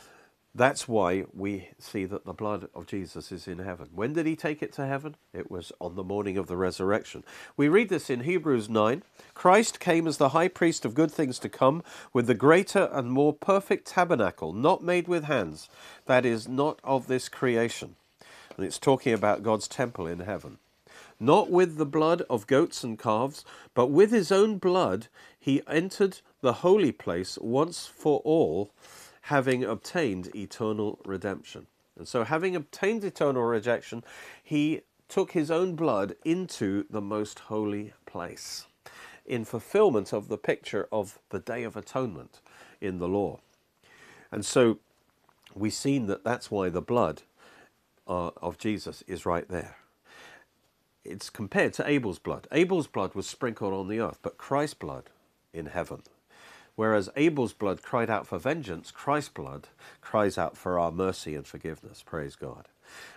that's 0.55 0.89
why 0.89 1.25
we 1.33 1.69
see 1.79 2.05
that 2.07 2.25
the 2.25 2.33
blood 2.33 2.69
of 2.75 2.87
Jesus 2.87 3.31
is 3.31 3.47
in 3.47 3.59
heaven. 3.59 3.89
When 3.95 4.13
did 4.13 4.27
he 4.27 4.35
take 4.35 4.63
it 4.63 4.73
to 4.75 4.87
heaven? 4.87 5.15
It 5.33 5.51
was 5.51 5.71
on 5.81 5.95
the 5.95 6.03
morning 6.03 6.37
of 6.37 6.49
the 6.49 6.57
resurrection. 6.57 7.23
We 7.57 7.69
read 7.69 7.89
this 7.89 8.11
in 8.11 8.21
Hebrews 8.21 8.69
9. 8.69 9.05
Christ 9.35 9.79
came 9.79 10.09
as 10.09 10.17
the 10.17 10.31
high 10.31 10.49
priest 10.49 10.85
of 10.85 10.95
good 10.95 11.13
things 11.13 11.39
to 11.41 11.49
come 11.49 11.85
with 12.13 12.27
the 12.27 12.35
greater 12.35 12.89
and 12.93 13.13
more 13.13 13.33
perfect 13.33 13.87
tabernacle, 13.87 14.53
not 14.53 14.83
made 14.83 15.07
with 15.07 15.25
hands, 15.25 15.69
that 16.07 16.27
is, 16.27 16.49
not 16.49 16.81
of 16.83 17.07
this 17.07 17.29
creation. 17.29 17.95
And 18.61 18.67
it's 18.67 18.79
talking 18.79 19.15
about 19.15 19.43
God's 19.43 19.67
temple 19.67 20.07
in 20.07 20.21
heaven. 20.21 20.59
Not 21.19 21.51
with 21.51 21.79
the 21.79 21.87
blood 21.87 22.21
of 22.29 22.47
goats 22.47 22.85
and 22.85 22.99
calves, 22.99 23.43
but 23.73 23.87
with 23.87 24.11
his 24.11 24.31
own 24.31 24.59
blood 24.59 25.09
he 25.39 25.63
entered 25.67 26.21
the 26.43 26.53
holy 26.61 26.93
place 26.93 27.39
once 27.41 27.87
for 27.87 28.21
all 28.23 28.71
having 29.23 29.65
obtained 29.65 30.29
eternal 30.37 30.99
redemption. 31.07 31.69
And 31.97 32.07
so, 32.07 32.23
having 32.23 32.55
obtained 32.55 33.03
eternal 33.03 33.45
rejection, 33.45 34.05
he 34.43 34.83
took 35.09 35.33
his 35.33 35.51
own 35.51 35.75
blood 35.75 36.15
into 36.23 36.85
the 36.91 37.01
most 37.01 37.39
holy 37.39 37.95
place 38.05 38.67
in 39.25 39.47
fulfillment 39.47 40.13
of 40.13 40.29
the 40.29 40.37
picture 40.37 40.87
of 40.93 41.19
the 41.31 41.41
Day 41.41 41.63
of 41.63 41.79
Atonement 41.79 42.41
in 42.79 42.99
the 42.99 43.09
law. 43.09 43.41
And 44.31 44.45
so, 44.45 44.81
we've 45.55 45.73
seen 45.73 46.09
that 46.09 46.25
that's 46.25 46.51
why 46.51 46.69
the 46.69 46.83
blood 46.83 47.23
uh, 48.11 48.31
of 48.43 48.59
Jesus 48.59 49.03
is 49.07 49.25
right 49.25 49.49
there. 49.49 49.77
It's 51.05 51.31
compared 51.31 51.73
to 51.75 51.89
Abel's 51.89 52.19
blood. 52.19 52.49
Abel's 52.53 52.89
blood 52.89 53.15
was 53.15 53.27
sprinkled 53.27 53.73
on 53.73 53.89
the 53.89 54.01
earth, 54.01 54.19
but 54.21 54.37
Christ's 54.37 54.75
blood 54.75 55.05
in 55.55 55.67
heaven 55.67 56.03
Whereas 56.81 57.11
Abel's 57.15 57.53
blood 57.53 57.83
cried 57.83 58.09
out 58.09 58.27
for 58.27 58.39
vengeance, 58.39 58.91
Christ's 58.91 59.29
blood 59.29 59.69
cries 60.01 60.39
out 60.39 60.57
for 60.57 60.79
our 60.79 60.91
mercy 60.91 61.35
and 61.35 61.47
forgiveness. 61.47 62.03
Praise 62.03 62.37
God. 62.37 62.69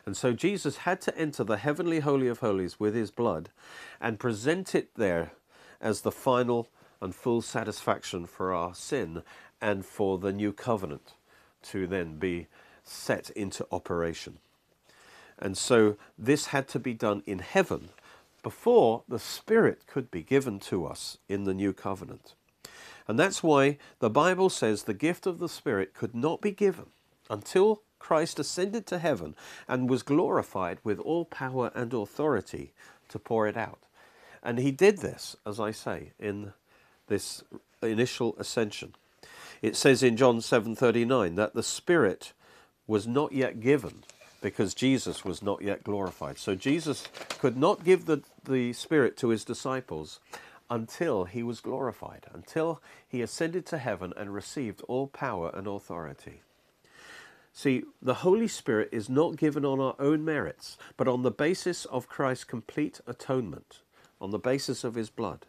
And 0.05 0.17
so 0.17 0.33
Jesus 0.33 0.79
had 0.79 0.99
to 1.03 1.17
enter 1.17 1.45
the 1.45 1.55
heavenly 1.55 2.01
Holy 2.01 2.27
of 2.27 2.39
Holies 2.39 2.77
with 2.77 2.93
his 2.93 3.09
blood 3.09 3.51
and 4.01 4.19
present 4.19 4.75
it 4.75 4.89
there 4.95 5.31
as 5.79 6.01
the 6.01 6.11
final 6.11 6.67
and 7.01 7.15
full 7.15 7.41
satisfaction 7.41 8.25
for 8.25 8.53
our 8.53 8.75
sin 8.75 9.23
and 9.61 9.85
for 9.85 10.17
the 10.17 10.33
new 10.33 10.51
covenant 10.51 11.13
to 11.61 11.87
then 11.87 12.17
be 12.17 12.47
set 12.83 13.29
into 13.29 13.65
operation. 13.71 14.39
And 15.43 15.57
so 15.57 15.97
this 16.17 16.47
had 16.47 16.69
to 16.69 16.79
be 16.79 16.93
done 16.93 17.21
in 17.25 17.39
heaven 17.39 17.89
before 18.43 19.03
the 19.09 19.19
Spirit 19.19 19.85
could 19.87 20.09
be 20.09 20.23
given 20.23 20.57
to 20.61 20.85
us 20.85 21.17
in 21.27 21.43
the 21.43 21.53
new 21.53 21.73
covenant. 21.73 22.33
And 23.09 23.19
that's 23.19 23.43
why 23.43 23.77
the 23.99 24.09
Bible 24.09 24.49
says 24.49 24.83
the 24.83 24.93
gift 24.93 25.27
of 25.27 25.39
the 25.39 25.49
Spirit 25.49 25.93
could 25.93 26.15
not 26.15 26.39
be 26.39 26.51
given 26.51 26.85
until 27.29 27.81
Christ 27.99 28.39
ascended 28.39 28.87
to 28.87 28.99
heaven 28.99 29.35
and 29.67 29.89
was 29.89 30.01
glorified 30.01 30.77
with 30.81 30.97
all 30.97 31.25
power 31.25 31.71
and 31.75 31.93
authority 31.93 32.71
to 33.09 33.19
pour 33.19 33.45
it 33.45 33.57
out. 33.57 33.79
And 34.41 34.59
he 34.59 34.71
did 34.71 34.99
this, 34.99 35.35
as 35.45 35.59
I 35.59 35.71
say, 35.71 36.13
in 36.17 36.53
this 37.07 37.43
initial 37.81 38.33
ascension. 38.39 38.95
It 39.61 39.75
says 39.75 40.03
in 40.03 40.15
John 40.15 40.39
7:39 40.39 41.35
that 41.35 41.53
the 41.53 41.63
Spirit 41.63 42.31
was 42.87 43.07
not 43.07 43.33
yet 43.33 43.59
given 43.59 44.03
because 44.43 44.73
Jesus 44.73 45.23
was 45.23 45.41
not 45.41 45.61
yet 45.61 45.85
glorified. 45.85 46.37
So 46.37 46.53
Jesus 46.53 47.07
could 47.39 47.55
not 47.55 47.85
give 47.85 48.05
the, 48.05 48.21
the 48.43 48.73
Spirit 48.73 49.15
to 49.17 49.29
his 49.29 49.45
disciples 49.45 50.19
until 50.69 51.23
he 51.23 51.41
was 51.41 51.61
glorified, 51.61 52.25
until 52.33 52.81
he 53.07 53.21
ascended 53.21 53.65
to 53.67 53.77
heaven 53.77 54.11
and 54.17 54.33
received 54.33 54.81
all 54.89 55.07
power 55.07 55.49
and 55.53 55.65
authority. 55.65 56.41
See, 57.53 57.83
the 58.01 58.15
Holy 58.15 58.49
Spirit 58.49 58.89
is 58.91 59.09
not 59.09 59.37
given 59.37 59.63
on 59.63 59.79
our 59.79 59.95
own 59.97 60.25
merits, 60.25 60.77
but 60.97 61.07
on 61.07 61.21
the 61.21 61.31
basis 61.31 61.85
of 61.85 62.09
Christ's 62.09 62.43
complete 62.43 62.99
atonement, 63.07 63.79
on 64.19 64.31
the 64.31 64.39
basis 64.39 64.83
of 64.83 64.95
his 64.95 65.09
blood, 65.09 65.45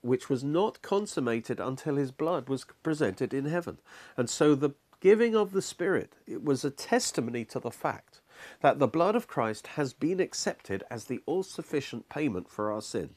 which 0.00 0.28
was 0.28 0.42
not 0.42 0.82
consummated 0.82 1.60
until 1.60 1.96
his 1.96 2.10
blood 2.10 2.48
was 2.48 2.66
presented 2.82 3.32
in 3.32 3.44
heaven. 3.44 3.78
And 4.16 4.28
so 4.28 4.56
the 4.56 4.70
giving 5.00 5.36
of 5.36 5.52
the 5.52 5.62
Spirit 5.62 6.14
it 6.26 6.42
was 6.42 6.64
a 6.64 6.70
testimony 6.70 7.44
to 7.44 7.60
the 7.60 7.70
fact 7.70 8.20
that 8.60 8.78
the 8.78 8.88
blood 8.88 9.16
of 9.16 9.28
Christ 9.28 9.68
has 9.68 9.92
been 9.92 10.20
accepted 10.20 10.84
as 10.90 11.04
the 11.04 11.20
all 11.26 11.42
sufficient 11.42 12.08
payment 12.08 12.48
for 12.48 12.72
our 12.72 12.82
sin 12.82 13.10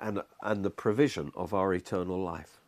and, 0.00 0.22
and 0.42 0.64
the 0.64 0.70
provision 0.70 1.32
of 1.34 1.54
our 1.54 1.72
eternal 1.72 2.22
life. 2.22 2.60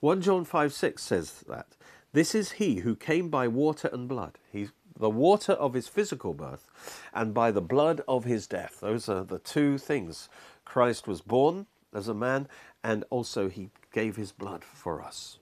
1 0.00 0.20
John 0.22 0.44
5 0.44 0.72
6 0.72 1.02
says 1.02 1.44
that 1.48 1.76
this 2.12 2.34
is 2.34 2.52
he 2.52 2.80
who 2.80 2.94
came 2.96 3.28
by 3.28 3.48
water 3.48 3.88
and 3.92 4.08
blood. 4.08 4.38
He's 4.50 4.72
the 4.98 5.10
water 5.10 5.52
of 5.52 5.74
his 5.74 5.88
physical 5.88 6.34
birth 6.34 6.68
and 7.14 7.32
by 7.32 7.50
the 7.50 7.62
blood 7.62 8.02
of 8.06 8.24
his 8.24 8.46
death. 8.46 8.78
Those 8.80 9.08
are 9.08 9.24
the 9.24 9.38
two 9.38 9.78
things. 9.78 10.28
Christ 10.64 11.08
was 11.08 11.20
born 11.20 11.66
as 11.94 12.08
a 12.08 12.14
man 12.14 12.48
and 12.84 13.04
also 13.10 13.48
he 13.48 13.70
gave 13.92 14.16
his 14.16 14.32
blood 14.32 14.64
for 14.64 15.02
us. 15.02 15.38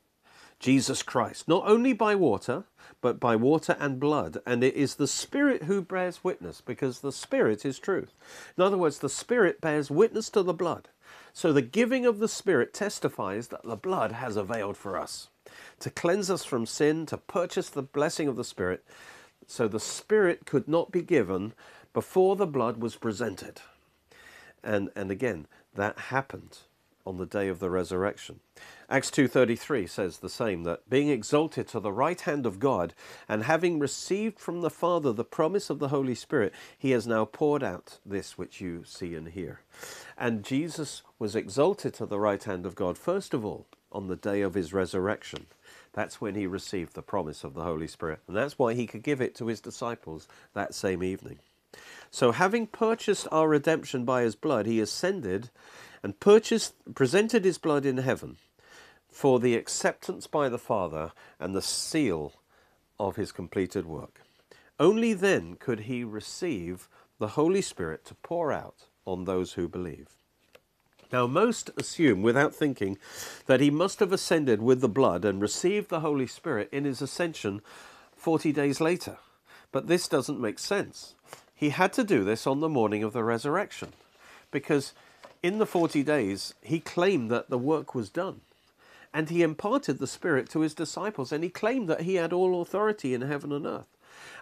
Jesus 0.61 1.03
Christ, 1.03 1.49
not 1.49 1.65
only 1.67 1.95
by 1.95 2.15
water, 2.15 2.65
but 3.01 3.19
by 3.19 3.35
water 3.35 3.77
and 3.81 3.99
blood. 3.99 4.39
And 4.47 4.63
it 4.63 4.75
is 4.75 4.95
the 4.95 5.09
Spirit 5.09 5.65
who 5.65 5.81
bears 5.83 6.23
witness, 6.23 6.61
because 6.61 7.01
the 7.01 7.13
Spirit 7.13 7.65
is 7.65 7.79
truth. 7.79 8.13
In 8.57 8.63
other 8.63 8.79
words, 8.79 8.99
the 8.99 9.09
Spirit 9.09 9.61
bears 9.61 9.91
witness 9.91 10.29
to 10.31 10.43
the 10.43 10.53
blood. 10.53 10.89
So 11.33 11.53
the 11.53 11.63
giving 11.63 12.05
of 12.05 12.19
the 12.19 12.29
Spirit 12.29 12.75
testifies 12.75 13.49
that 13.49 13.65
the 13.65 13.77
blood 13.77 14.13
has 14.13 14.37
availed 14.37 14.77
for 14.77 14.99
us 14.99 15.29
to 15.81 15.91
cleanse 15.91 16.31
us 16.31 16.45
from 16.45 16.67
sin, 16.67 17.07
to 17.07 17.17
purchase 17.17 17.71
the 17.71 17.83
blessing 17.83 18.29
of 18.29 18.37
the 18.37 18.45
Spirit. 18.45 18.85
So 19.47 19.67
the 19.67 19.81
Spirit 19.81 20.45
could 20.45 20.69
not 20.69 20.93
be 20.93 21.03
given 21.03 21.55
before 21.93 22.37
the 22.37 22.47
blood 22.47 22.77
was 22.77 22.97
presented. 22.97 23.63
And, 24.63 24.91
and 24.95 25.11
again, 25.11 25.47
that 25.75 25.99
happened 25.99 26.59
on 27.07 27.17
the 27.17 27.27
day 27.27 27.49
of 27.49 27.59
the 27.59 27.71
resurrection. 27.71 28.41
Acts 28.93 29.13
2:33 29.13 29.87
says 29.87 30.19
the 30.19 30.29
same 30.29 30.65
that 30.65 30.91
being 30.91 31.11
exalted 31.11 31.69
to 31.69 31.79
the 31.79 31.93
right 31.93 32.21
hand 32.23 32.45
of 32.45 32.59
God 32.59 32.93
and 33.29 33.45
having 33.45 33.79
received 33.79 34.41
from 34.41 34.63
the 34.63 34.71
Father 34.71 35.13
the 35.13 35.25
promise 35.25 35.71
of 35.71 35.79
the 35.79 35.91
Holy 35.91 36.17
Spirit 36.17 36.53
he 36.77 36.91
has 36.91 37.07
now 37.07 37.25
poured 37.25 37.63
out 37.63 38.01
this 38.05 38.37
which 38.37 38.61
you 38.61 38.83
see 38.83 39.15
and 39.15 39.29
hear. 39.29 39.61
And 40.19 40.43
Jesus 40.43 41.03
was 41.21 41.37
exalted 41.37 41.95
to 41.95 42.07
the 42.07 42.19
right 42.19 42.43
hand 42.43 42.67
of 42.67 42.75
God 42.75 42.99
first 42.99 43.33
of 43.33 43.45
all 43.45 43.69
on 43.93 44.09
the 44.09 44.17
day 44.17 44.41
of 44.41 44.55
his 44.55 44.73
resurrection. 44.73 45.47
That's 45.93 46.21
when 46.21 46.35
he 46.35 46.49
received 46.49 46.95
the 46.95 47.03
promise 47.03 47.45
of 47.45 47.55
the 47.55 47.63
Holy 47.63 47.87
Spirit. 47.87 48.19
And 48.27 48.37
that's 48.37 48.59
why 48.59 48.75
he 48.75 48.89
could 48.89 49.05
give 49.05 49.21
it 49.21 49.37
to 49.37 49.47
his 49.47 49.61
disciples 49.61 50.27
that 50.53 50.75
same 50.75 51.05
evening. 51.05 51.39
So, 52.11 52.33
having 52.33 52.67
purchased 52.67 53.29
our 53.31 53.49
redemption 53.49 54.05
by 54.05 54.23
his 54.23 54.35
blood, 54.35 54.67
he 54.67 54.81
ascended 54.81 55.51
and 56.03 56.19
purchased, 56.19 56.75
presented 56.97 57.45
his 57.45 57.59
blood 57.59 57.87
in 57.87 57.99
heaven 57.99 58.37
for 59.11 59.41
the 59.41 59.55
acceptance 59.55 60.27
by 60.27 60.49
the 60.49 60.59
Father 60.59 61.13
and 61.39 61.55
the 61.55 61.63
seal 61.63 62.35
of 62.99 63.17
his 63.17 63.33
completed 63.33 63.87
work. 63.87 64.21
Only 64.79 65.13
then 65.13 65.57
could 65.57 65.81
he 65.81 66.05
receive 66.05 66.89
the 67.19 67.29
Holy 67.29 67.63
Spirit 67.63 68.05
to 68.07 68.15
pour 68.15 68.53
out 68.53 68.87
on 69.05 69.25
those 69.25 69.53
who 69.53 69.69
believe. 69.69 70.09
Now, 71.13 71.27
most 71.27 71.71
assume, 71.77 72.23
without 72.23 72.55
thinking, 72.55 72.97
that 73.47 73.61
he 73.61 73.71
must 73.71 74.01
have 74.01 74.13
ascended 74.13 74.63
with 74.63 74.81
the 74.81 74.89
blood 74.89 75.25
and 75.25 75.41
received 75.41 75.89
the 75.89 76.01
Holy 76.01 76.27
Spirit 76.27 76.69
in 76.71 76.85
his 76.85 77.03
ascension 77.03 77.63
40 78.17 78.53
days 78.53 78.81
later. 78.81 79.19
But 79.73 79.87
this 79.87 80.09
doesn't 80.09 80.41
make 80.41 80.59
sense. 80.59 81.15
He 81.55 81.71
had 81.71 81.93
to 81.95 82.05
do 82.05 82.25
this 82.25 82.47
on 82.47 82.61
the 82.61 82.69
morning 82.69 83.03
of 83.03 83.13
the 83.13 83.25
resurrection 83.25 83.93
because 84.51 84.95
in 85.43 85.59
the 85.59 85.67
40 85.67 86.03
days 86.03 86.55
he 86.63 86.81
claimed 86.81 87.31
that 87.31 87.51
the 87.51 87.59
work 87.59 87.95
was 87.95 88.09
done. 88.09 88.41
And 89.13 89.29
he 89.29 89.43
imparted 89.43 89.99
the 89.99 90.07
Spirit 90.07 90.49
to 90.51 90.61
his 90.61 90.75
disciples 90.75 91.33
and 91.33 91.43
he 91.43 91.51
claimed 91.51 91.89
that 91.89 92.03
he 92.03 92.15
had 92.15 92.33
all 92.33 92.63
authority 92.63 93.15
in 93.15 93.23
heaven 93.23 93.53
and 93.53 93.67
earth. 93.67 93.97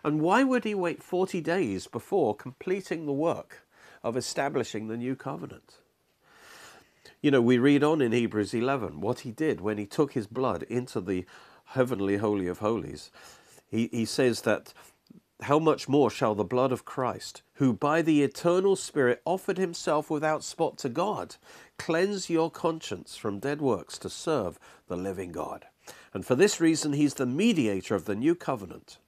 And 0.05 0.21
why 0.21 0.45
would 0.45 0.65
he 0.65 0.75
wait 0.75 1.03
40 1.03 1.41
days 1.41 1.87
before 1.87 2.35
completing 2.35 3.07
the 3.07 3.13
work 3.13 3.63
of 4.03 4.17
establishing 4.17 4.89
the 4.89 4.97
new 4.97 5.17
covenant. 5.17 5.79
You 7.21 7.31
know, 7.31 7.43
we 7.43 7.59
read 7.59 7.83
on 7.83 8.01
in 8.01 8.13
Hebrews 8.13 8.55
11 8.55 9.01
what 9.01 9.21
he 9.21 9.33
did 9.33 9.61
when 9.61 9.79
he 9.79 9.87
took 9.87 10.13
his 10.13 10.27
blood 10.27 10.63
into 10.65 11.01
the 11.01 11.25
heavenly 11.67 12.19
Holy 12.19 12.47
of 12.47 12.59
Holies. 12.59 13.11
He, 13.69 13.89
he 13.93 14.05
says 14.05 14.43
that 14.43 14.73
how 15.43 15.59
much 15.59 15.89
more 15.89 16.11
shall 16.11 16.35
the 16.35 16.45
blood 16.45 16.73
of 16.73 16.85
Christ, 16.85 17.43
who 17.55 17.73
by 17.73 18.03
the 18.03 18.23
eternal 18.23 18.75
Spirit 18.77 19.23
offered 19.25 19.59
himself 19.59 20.11
without 20.11 20.43
spot 20.43 20.79
to 20.79 20.89
God, 20.89 21.37
cleanse 21.79 22.29
your 22.29 22.51
conscience 22.51 23.17
from 23.17 23.39
dead 23.39 23.61
works 23.61 23.99
to 23.99 24.11
serve 24.11 24.59
the 24.89 24.97
living 24.97 25.31
God? 25.33 25.67
And 26.13 26.27
for 26.27 26.35
this 26.35 26.61
reason, 26.61 26.93
he's 26.93 27.15
the 27.15 27.27
mediator 27.27 27.95
of 27.95 28.05
the 28.05 28.17
new 28.17 28.35
covenant, 28.35 28.99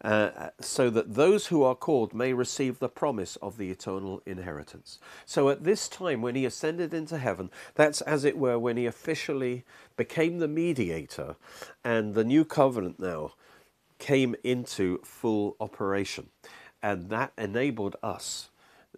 uh, 0.00 0.50
so 0.60 0.90
that 0.90 1.14
those 1.14 1.48
who 1.48 1.64
are 1.64 1.74
called 1.74 2.14
may 2.14 2.32
receive 2.32 2.78
the 2.78 2.88
promise 2.88 3.34
of 3.36 3.56
the 3.56 3.70
eternal 3.70 4.22
inheritance. 4.24 5.00
So 5.26 5.48
at 5.48 5.64
this 5.64 5.88
time, 5.88 6.22
when 6.22 6.36
he 6.36 6.44
ascended 6.44 6.94
into 6.94 7.18
heaven, 7.18 7.50
that's 7.74 8.00
as 8.02 8.24
it 8.24 8.38
were 8.38 8.60
when 8.60 8.76
he 8.76 8.86
officially 8.86 9.64
became 9.96 10.38
the 10.38 10.46
mediator, 10.46 11.34
and 11.82 12.14
the 12.14 12.24
new 12.24 12.44
covenant 12.44 13.00
now 13.00 13.32
came 13.98 14.34
into 14.44 15.00
full 15.04 15.56
operation. 15.60 16.30
And 16.82 17.10
that 17.10 17.32
enabled 17.36 17.96
us 18.02 18.50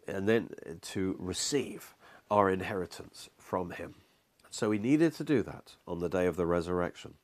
and 0.07 0.29
then 0.29 0.51
to 0.81 1.17
receive 1.19 1.95
our 2.31 2.51
inheritance 2.51 3.29
from 3.39 3.71
him. 3.71 3.95
So 4.51 4.71
he 4.71 4.79
needed 4.79 5.15
to 5.15 5.25
do 5.25 5.43
that 5.43 5.75
on 5.87 6.01
the 6.01 6.09
day 6.09 6.27
of 6.27 6.37
the 6.37 6.47
resurrection. 6.47 7.15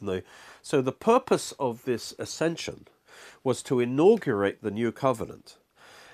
The, 0.00 0.22
so 0.62 0.80
the 0.82 0.92
purpose 0.92 1.52
of 1.58 1.84
this 1.84 2.14
ascension 2.18 2.86
was 3.44 3.62
to 3.64 3.80
inaugurate 3.80 4.62
the 4.62 4.70
new 4.70 4.92
covenant. 4.92 5.56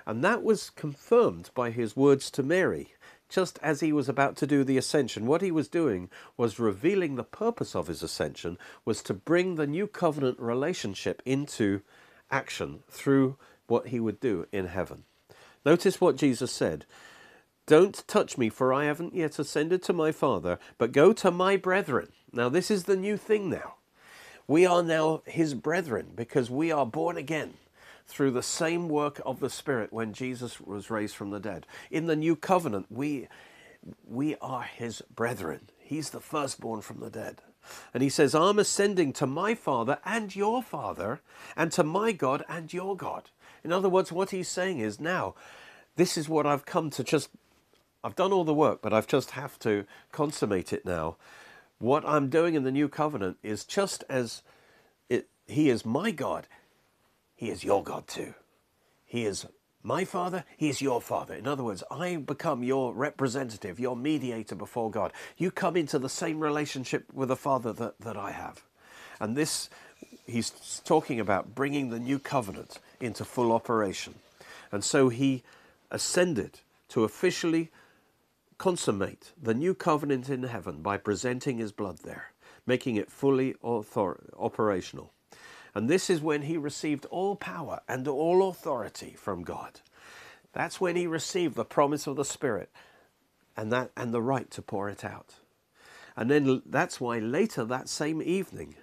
And 0.06 0.24
that 0.24 0.42
was 0.42 0.70
confirmed 0.70 1.50
by 1.54 1.70
his 1.70 1.96
words 1.96 2.30
to 2.32 2.42
Mary 2.42 2.94
just 3.28 3.58
as 3.62 3.80
he 3.80 3.92
was 3.92 4.08
about 4.08 4.36
to 4.36 4.46
do 4.46 4.64
the 4.64 4.78
ascension, 4.78 5.26
what 5.26 5.42
he 5.42 5.50
was 5.50 5.68
doing 5.68 6.08
was 6.36 6.58
revealing 6.58 7.14
the 7.14 7.24
purpose 7.24 7.76
of 7.76 7.86
his 7.86 8.02
ascension 8.02 8.58
was 8.84 9.02
to 9.02 9.14
bring 9.14 9.54
the 9.54 9.66
new 9.66 9.86
covenant 9.86 10.38
relationship 10.40 11.22
into 11.24 11.82
action 12.30 12.80
through 12.88 13.36
what 13.66 13.88
he 13.88 14.00
would 14.00 14.20
do 14.20 14.46
in 14.50 14.66
heaven. 14.66 15.04
Notice 15.64 16.00
what 16.00 16.16
Jesus 16.16 16.50
said. 16.50 16.86
Don't 17.66 18.02
touch 18.08 18.38
me, 18.38 18.48
for 18.48 18.72
I 18.72 18.86
haven't 18.86 19.14
yet 19.14 19.38
ascended 19.38 19.82
to 19.82 19.92
my 19.92 20.10
Father, 20.10 20.58
but 20.78 20.92
go 20.92 21.12
to 21.12 21.30
my 21.30 21.56
brethren. 21.56 22.08
Now, 22.32 22.48
this 22.48 22.70
is 22.70 22.84
the 22.84 22.96
new 22.96 23.18
thing 23.18 23.50
now. 23.50 23.74
We 24.46 24.64
are 24.64 24.82
now 24.82 25.20
his 25.26 25.52
brethren 25.52 26.12
because 26.16 26.50
we 26.50 26.72
are 26.72 26.86
born 26.86 27.18
again 27.18 27.54
through 28.08 28.30
the 28.32 28.42
same 28.42 28.88
work 28.88 29.20
of 29.24 29.38
the 29.38 29.50
Spirit 29.50 29.92
when 29.92 30.12
Jesus 30.12 30.60
was 30.60 30.90
raised 30.90 31.14
from 31.14 31.30
the 31.30 31.38
dead. 31.38 31.66
In 31.90 32.06
the 32.06 32.16
new 32.16 32.34
covenant, 32.34 32.86
we, 32.88 33.28
we 34.08 34.34
are 34.36 34.62
his 34.62 35.02
brethren. 35.14 35.68
He's 35.78 36.10
the 36.10 36.20
firstborn 36.20 36.80
from 36.80 37.00
the 37.00 37.10
dead. 37.10 37.42
And 37.92 38.02
he 38.02 38.08
says, 38.08 38.34
I'm 38.34 38.58
ascending 38.58 39.12
to 39.14 39.26
my 39.26 39.54
Father 39.54 39.98
and 40.04 40.34
your 40.34 40.62
Father, 40.62 41.20
and 41.54 41.70
to 41.72 41.84
my 41.84 42.12
God 42.12 42.42
and 42.48 42.72
your 42.72 42.96
God. 42.96 43.30
In 43.62 43.72
other 43.72 43.90
words, 43.90 44.10
what 44.10 44.30
he's 44.30 44.48
saying 44.48 44.78
is, 44.78 44.98
now, 44.98 45.34
this 45.96 46.16
is 46.16 46.28
what 46.28 46.46
I've 46.46 46.64
come 46.64 46.88
to 46.90 47.04
just, 47.04 47.28
I've 48.02 48.16
done 48.16 48.32
all 48.32 48.44
the 48.44 48.54
work, 48.54 48.80
but 48.80 48.94
I've 48.94 49.06
just 49.06 49.32
have 49.32 49.58
to 49.60 49.84
consummate 50.12 50.72
it 50.72 50.86
now. 50.86 51.16
What 51.78 52.06
I'm 52.06 52.30
doing 52.30 52.54
in 52.54 52.64
the 52.64 52.72
new 52.72 52.88
covenant 52.88 53.36
is 53.42 53.64
just 53.64 54.02
as 54.08 54.42
it, 55.10 55.28
he 55.46 55.68
is 55.68 55.84
my 55.84 56.10
God, 56.10 56.46
he 57.38 57.50
is 57.50 57.62
your 57.62 57.84
God 57.84 58.08
too. 58.08 58.34
He 59.06 59.24
is 59.24 59.46
my 59.84 60.04
Father, 60.04 60.44
He 60.56 60.68
is 60.68 60.82
your 60.82 61.00
Father. 61.00 61.34
In 61.34 61.46
other 61.46 61.62
words, 61.62 61.84
I 61.88 62.16
become 62.16 62.64
your 62.64 62.92
representative, 62.92 63.78
your 63.78 63.96
mediator 63.96 64.56
before 64.56 64.90
God. 64.90 65.12
You 65.36 65.52
come 65.52 65.76
into 65.76 66.00
the 66.00 66.08
same 66.08 66.40
relationship 66.40 67.04
with 67.14 67.28
the 67.28 67.36
Father 67.36 67.72
that, 67.74 68.00
that 68.00 68.16
I 68.16 68.32
have. 68.32 68.64
And 69.20 69.36
this, 69.36 69.70
he's 70.26 70.82
talking 70.84 71.20
about 71.20 71.54
bringing 71.54 71.90
the 71.90 72.00
new 72.00 72.18
covenant 72.18 72.80
into 73.00 73.24
full 73.24 73.52
operation. 73.52 74.16
And 74.72 74.82
so 74.82 75.08
he 75.08 75.44
ascended 75.92 76.58
to 76.88 77.04
officially 77.04 77.70
consummate 78.58 79.30
the 79.40 79.54
new 79.54 79.74
covenant 79.74 80.28
in 80.28 80.42
heaven 80.42 80.82
by 80.82 80.96
presenting 80.96 81.58
his 81.58 81.70
blood 81.70 81.98
there, 81.98 82.32
making 82.66 82.96
it 82.96 83.12
fully 83.12 83.54
author- 83.62 84.24
operational. 84.36 85.12
And 85.78 85.88
this 85.88 86.10
is 86.10 86.20
when 86.20 86.42
he 86.42 86.56
received 86.56 87.06
all 87.06 87.36
power 87.36 87.82
and 87.86 88.08
all 88.08 88.48
authority 88.48 89.14
from 89.16 89.44
God. 89.44 89.80
That's 90.52 90.80
when 90.80 90.96
he 90.96 91.06
received 91.06 91.54
the 91.54 91.64
promise 91.64 92.08
of 92.08 92.16
the 92.16 92.24
Spirit 92.24 92.68
and, 93.56 93.70
that, 93.70 93.92
and 93.96 94.12
the 94.12 94.20
right 94.20 94.50
to 94.50 94.60
pour 94.60 94.88
it 94.88 95.04
out. 95.04 95.36
And 96.16 96.28
then 96.28 96.62
that's 96.66 97.00
why 97.00 97.20
later 97.20 97.64
that 97.64 97.88
same 97.88 98.20
evening, 98.20 98.74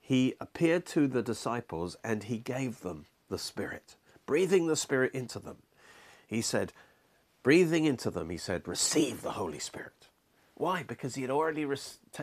he 0.00 0.36
appeared 0.40 0.86
to 0.86 1.06
the 1.06 1.22
disciples 1.22 1.98
and 2.02 2.22
he 2.22 2.38
gave 2.38 2.80
them 2.80 3.04
the 3.28 3.38
Spirit, 3.38 3.96
breathing 4.24 4.68
the 4.68 4.74
Spirit 4.74 5.12
into 5.12 5.38
them. 5.38 5.58
He 6.26 6.40
said, 6.40 6.72
breathing 7.42 7.84
into 7.84 8.10
them, 8.10 8.30
he 8.30 8.38
said, 8.38 8.66
receive 8.66 9.20
the 9.20 9.32
Holy 9.32 9.58
Spirit. 9.58 9.97
Why? 10.58 10.82
Because 10.82 11.14
he 11.14 11.22
had 11.22 11.30
already 11.30 11.64
re- 11.64 11.78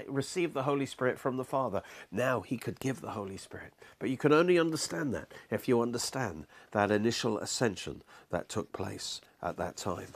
received 0.08 0.54
the 0.54 0.64
Holy 0.64 0.86
Spirit 0.86 1.18
from 1.18 1.38
the 1.38 1.46
Father. 1.46 1.82
Now 2.12 2.42
he 2.42 2.58
could 2.58 2.82
give 2.82 3.00
the 3.00 3.12
Holy 3.12 3.38
Spirit. 3.38 3.74
But 3.98 4.10
you 4.10 4.18
can 4.18 4.34
only 4.34 4.60
understand 4.60 5.14
that 5.14 5.34
if 5.50 5.70
you 5.70 5.82
understand 5.82 6.46
that 6.72 6.92
initial 6.92 7.38
ascension 7.38 8.02
that 8.32 8.50
took 8.50 8.74
place 8.74 9.22
at 9.42 9.56
that 9.56 9.78
time. 9.78 10.10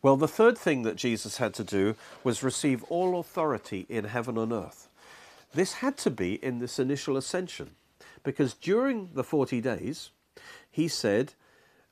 Well, 0.00 0.16
the 0.16 0.26
third 0.26 0.56
thing 0.56 0.82
that 0.82 0.96
Jesus 0.96 1.36
had 1.36 1.52
to 1.54 1.64
do 1.64 1.94
was 2.24 2.42
receive 2.42 2.82
all 2.84 3.20
authority 3.20 3.84
in 3.90 4.04
heaven 4.04 4.38
and 4.38 4.50
earth. 4.50 4.88
This 5.52 5.74
had 5.74 5.98
to 5.98 6.10
be 6.10 6.42
in 6.42 6.58
this 6.58 6.78
initial 6.78 7.18
ascension 7.18 7.72
because 8.24 8.54
during 8.54 9.10
the 9.12 9.24
40 9.24 9.60
days, 9.60 10.10
he 10.70 10.88
said, 10.88 11.34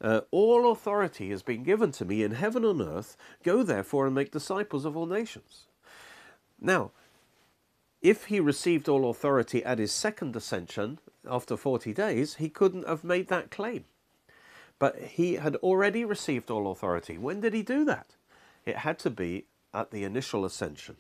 uh, 0.01 0.23
all 0.31 0.71
authority 0.71 1.31
has 1.31 1.43
been 1.43 1.63
given 1.63 1.93
to 1.93 2.05
me 2.05 2.23
in 2.23 2.33
heaven 2.33 2.65
and 2.65 2.81
earth. 2.81 3.17
Go 3.43 3.63
therefore 3.63 4.07
and 4.07 4.15
make 4.15 4.31
disciples 4.31 4.85
of 4.85 4.97
all 4.97 5.07
nations. 5.07 5.67
Now, 6.61 6.93
if 8.01 8.27
he 8.27 8.41
received 8.41 8.89
all 8.89 9.11
authority 9.11 9.63
at 9.65 9.79
his 9.79 9.93
second 9.93 10.35
ascension 10.35 10.99
after 11.29 11.57
40 11.57 11.93
days, 11.93 12.37
he 12.37 12.49
couldn't 12.49 12.89
have 12.89 13.05
made 13.05 13.29
that 13.29 13.51
claim. 13.51 13.85
But 14.79 14.99
he 15.01 15.35
had 15.35 15.57
already 15.57 16.07
received 16.07 16.51
all 16.51 16.71
authority. 16.71 17.19
When 17.19 17.41
did 17.41 17.53
he 17.53 17.63
do 17.63 17.85
that? 17.85 18.17
It 18.65 18.77
had 18.77 18.99
to 19.01 19.11
be 19.11 19.45
at 19.75 19.91
the 19.91 20.05
initial 20.05 20.47
ascension. 20.47 20.97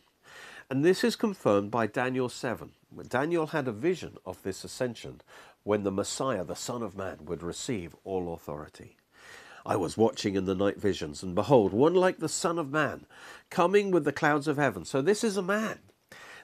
And 0.68 0.84
this 0.84 1.02
is 1.02 1.16
confirmed 1.16 1.70
by 1.70 1.86
Daniel 1.86 2.28
7. 2.28 2.70
Daniel 3.08 3.48
had 3.48 3.66
a 3.66 3.72
vision 3.72 4.18
of 4.26 4.42
this 4.42 4.62
ascension 4.62 5.20
when 5.62 5.82
the 5.82 5.90
Messiah, 5.90 6.44
the 6.44 6.56
Son 6.56 6.82
of 6.82 6.96
Man, 6.96 7.24
would 7.24 7.42
receive 7.42 7.94
all 8.04 8.32
authority. 8.32 8.96
I 9.64 9.76
was 9.76 9.96
watching 9.96 10.34
in 10.34 10.46
the 10.46 10.54
night 10.54 10.78
visions, 10.78 11.22
and 11.22 11.34
behold, 11.34 11.72
one 11.72 11.94
like 11.94 12.18
the 12.18 12.28
Son 12.28 12.58
of 12.58 12.70
Man, 12.70 13.06
coming 13.50 13.90
with 13.90 14.04
the 14.04 14.12
clouds 14.12 14.48
of 14.48 14.56
heaven. 14.56 14.84
So 14.84 15.02
this 15.02 15.22
is 15.22 15.36
a 15.36 15.42
man. 15.42 15.78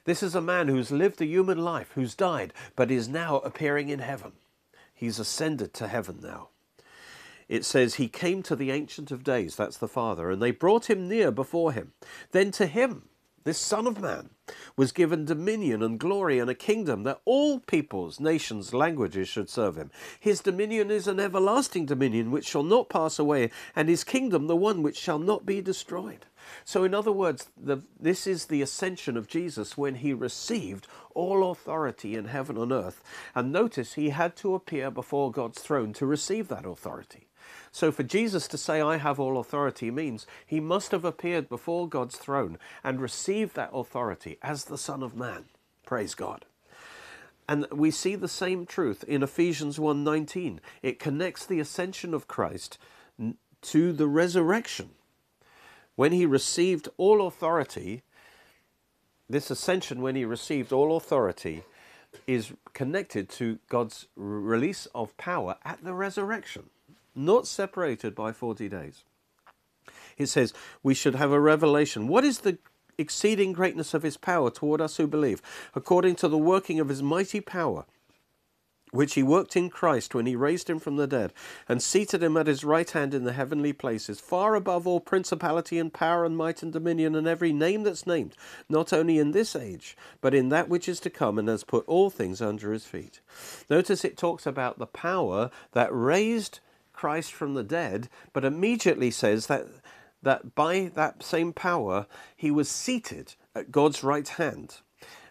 This 0.05 0.23
is 0.23 0.35
a 0.35 0.41
man 0.41 0.69
who's 0.69 0.93
lived 0.93 1.21
a 1.21 1.27
human 1.27 1.59
life, 1.59 1.93
who's 1.95 2.15
died, 2.15 2.53
but 2.77 2.91
is 2.91 3.09
now 3.09 3.39
appearing 3.39 3.89
in 3.89 3.99
heaven. 3.99 4.33
He's 4.95 5.19
ascended 5.19 5.75
to 5.75 5.89
heaven 5.89 6.21
now. 6.23 6.51
It 7.49 7.65
says, 7.65 7.95
He 7.95 8.09
came 8.09 8.43
to 8.45 8.57
the 8.57 8.71
Ancient 8.71 9.11
of 9.11 9.25
Days, 9.25 9.57
that's 9.57 9.79
the 9.79 9.89
Father, 9.89 10.31
and 10.31 10.41
they 10.41 10.51
brought 10.51 10.91
him 10.91 11.09
near 11.09 11.31
before 11.31 11.73
him. 11.73 11.93
Then 12.33 12.51
to 12.53 12.67
him 12.67 13.09
this 13.47 13.59
Son 13.59 13.87
of 13.87 14.01
Man, 14.01 14.31
was 14.77 14.91
given 14.91 15.25
dominion 15.25 15.81
and 15.81 16.01
glory 16.01 16.41
and 16.41 16.51
a 16.51 16.55
kingdom 16.55 17.05
that 17.05 17.21
all 17.25 17.61
peoples, 17.61 18.19
nations, 18.19 18.75
languages 18.75 19.29
should 19.29 19.49
serve 19.49 19.77
him. 19.77 19.93
His 20.19 20.41
dominion 20.41 20.91
is 20.91 21.07
an 21.07 21.21
everlasting 21.21 21.87
dominion 21.87 22.33
which 22.33 22.49
shall 22.49 22.65
not 22.65 22.89
pass 22.89 23.21
away, 23.21 23.53
and 23.77 23.89
his 23.89 24.03
kingdom 24.03 24.49
the 24.49 24.57
one 24.57 24.83
which 24.83 24.99
shall 24.99 25.21
not 25.21 25.47
be 25.47 25.61
destroyed. 25.61 26.27
So, 26.65 26.83
in 26.83 26.93
other 26.93 27.13
words, 27.13 27.49
the, 27.57 27.83
this 28.01 28.27
is 28.27 28.47
the 28.47 28.63
ascension 28.63 29.17
of 29.17 29.29
Jesus 29.29 29.79
when 29.79 29.95
he 29.95 30.13
received 30.13 30.89
all 31.15 31.49
authority 31.49 32.17
in 32.17 32.25
heaven 32.25 32.57
and 32.57 32.73
earth. 32.73 33.01
And 33.33 33.53
notice 33.53 33.95
he 33.95 34.11
had 34.11 34.35
to 34.39 34.57
appear 34.57 34.91
before 34.91 35.31
God's 35.31 35.61
throne 35.61 35.93
to 35.93 36.07
receive 36.07 36.49
that 36.49 36.67
authority. 36.67 37.26
So 37.77 37.93
for 37.93 38.05
Jesus 38.05 38.49
to 38.49 38.57
say, 38.57 38.81
I 38.81 38.97
have 38.97 39.21
all 39.21 39.37
authority, 39.37 39.91
means 39.91 40.27
he 40.47 40.61
must 40.61 40.93
have 40.93 41.05
appeared 41.05 41.47
before 41.47 41.87
God's 41.87 42.17
throne 42.17 42.57
and 42.83 43.03
received 43.03 43.55
that 43.55 43.69
authority 43.71 44.39
as 44.41 44.65
the 44.65 44.79
Son 44.79 45.03
of 45.03 45.15
Man. 45.15 45.45
Praise 45.85 46.15
God. 46.15 46.47
And 47.47 47.67
we 47.71 47.91
see 47.91 48.15
the 48.15 48.29
same 48.29 48.65
truth 48.65 49.05
in 49.05 49.23
Ephesians 49.23 49.79
1:19. 49.79 50.59
It 50.81 50.99
connects 50.99 51.45
the 51.45 51.61
ascension 51.61 52.15
of 52.15 52.27
Christ 52.27 52.79
to 53.61 53.93
the 53.93 54.09
resurrection. 54.09 54.93
When 55.97 56.13
he 56.13 56.25
received 56.25 56.89
all 56.97 57.27
authority, 57.27 58.03
this 59.29 59.51
ascension 59.51 60.01
when 60.01 60.17
he 60.17 60.25
received 60.25 60.73
all 60.73 60.97
authority 60.97 61.63
is 62.27 62.55
connected 62.73 63.29
to 63.33 63.59
God's 63.69 64.07
release 64.17 64.87
of 64.95 65.15
power 65.19 65.59
at 65.63 65.85
the 65.85 65.93
resurrection. 65.93 66.71
Not 67.17 67.47
separated 67.47 68.15
by 68.15 68.33
40 68.33 68.69
days. 68.69 69.05
It 70.19 70.27
says 70.27 70.55
we 70.83 70.95
should 70.95 71.15
have 71.15 71.33
a 71.33 71.41
revelation. 71.41 72.09
What 72.09 72.25
is 72.25 72.41
the 72.41 72.59
exceeding 72.99 73.53
greatness 73.53 73.95
of 73.95 74.03
his 74.03 74.17
power 74.17 74.51
toward 74.51 74.81
us 74.81 74.97
who 74.97 75.07
believe, 75.07 75.43
according 75.75 76.17
to 76.17 76.29
the 76.29 76.39
working 76.39 76.81
of 76.81 76.89
his 76.89 77.03
mighty 77.03 77.41
power? 77.41 77.85
which 78.93 79.15
he 79.15 79.23
worked 79.23 79.57
in 79.57 79.69
Christ 79.69 80.15
when 80.15 80.27
he 80.27 80.37
raised 80.37 80.71
him 80.71 80.79
from 80.79 80.97
the 80.97 81.07
dead 81.07 81.33
and 81.69 81.83
seated 81.83 82.23
him 82.23 82.37
at 82.37 82.47
his 82.47 82.65
right 82.65 82.89
hand 82.89 83.15
in 83.15 83.25
the 83.25 83.33
heavenly 83.33 83.73
places, 83.73 84.21
far 84.21 84.55
above 84.55 84.87
all 84.87 85.01
principality 85.01 85.79
and 85.79 85.93
power 85.93 86.25
and 86.25 86.37
might 86.37 86.63
and 86.63 86.73
dominion 86.73 87.15
and 87.15 87.27
every 87.27 87.53
name 87.53 87.83
that's 87.83 88.07
named, 88.07 88.35
not 88.69 88.93
only 88.93 89.19
in 89.19 89.33
this 89.33 89.55
age, 89.57 89.97
but 90.21 90.35
in 90.35 90.49
that 90.49 90.69
which 90.69 90.89
is 90.89 91.01
to 91.01 91.11
come, 91.11 91.39
and 91.39 91.49
has 91.49 91.65
put 91.65 91.87
all 91.87 92.11
things 92.11 92.41
under 92.41 92.73
his 92.73 92.87
feet. 92.87 93.21
Notice 93.69 94.05
it 94.05 94.17
talks 94.17 94.47
about 94.47 94.79
the 94.79 94.87
power 94.87 95.51
that 95.73 95.89
raised 95.93 96.61
Christ 96.97 97.33
from 97.33 97.55
the 97.55 97.63
dead, 97.63 98.09
but 98.33 98.45
immediately 98.45 99.11
says 99.11 99.47
that 99.47 99.67
that 100.23 100.55
by 100.57 100.91
that 100.95 101.23
same 101.23 101.53
power 101.53 102.07
he 102.37 102.51
was 102.51 102.69
seated 102.69 103.35
at 103.55 103.71
God's 103.71 104.03
right 104.03 104.27
hand 104.27 104.79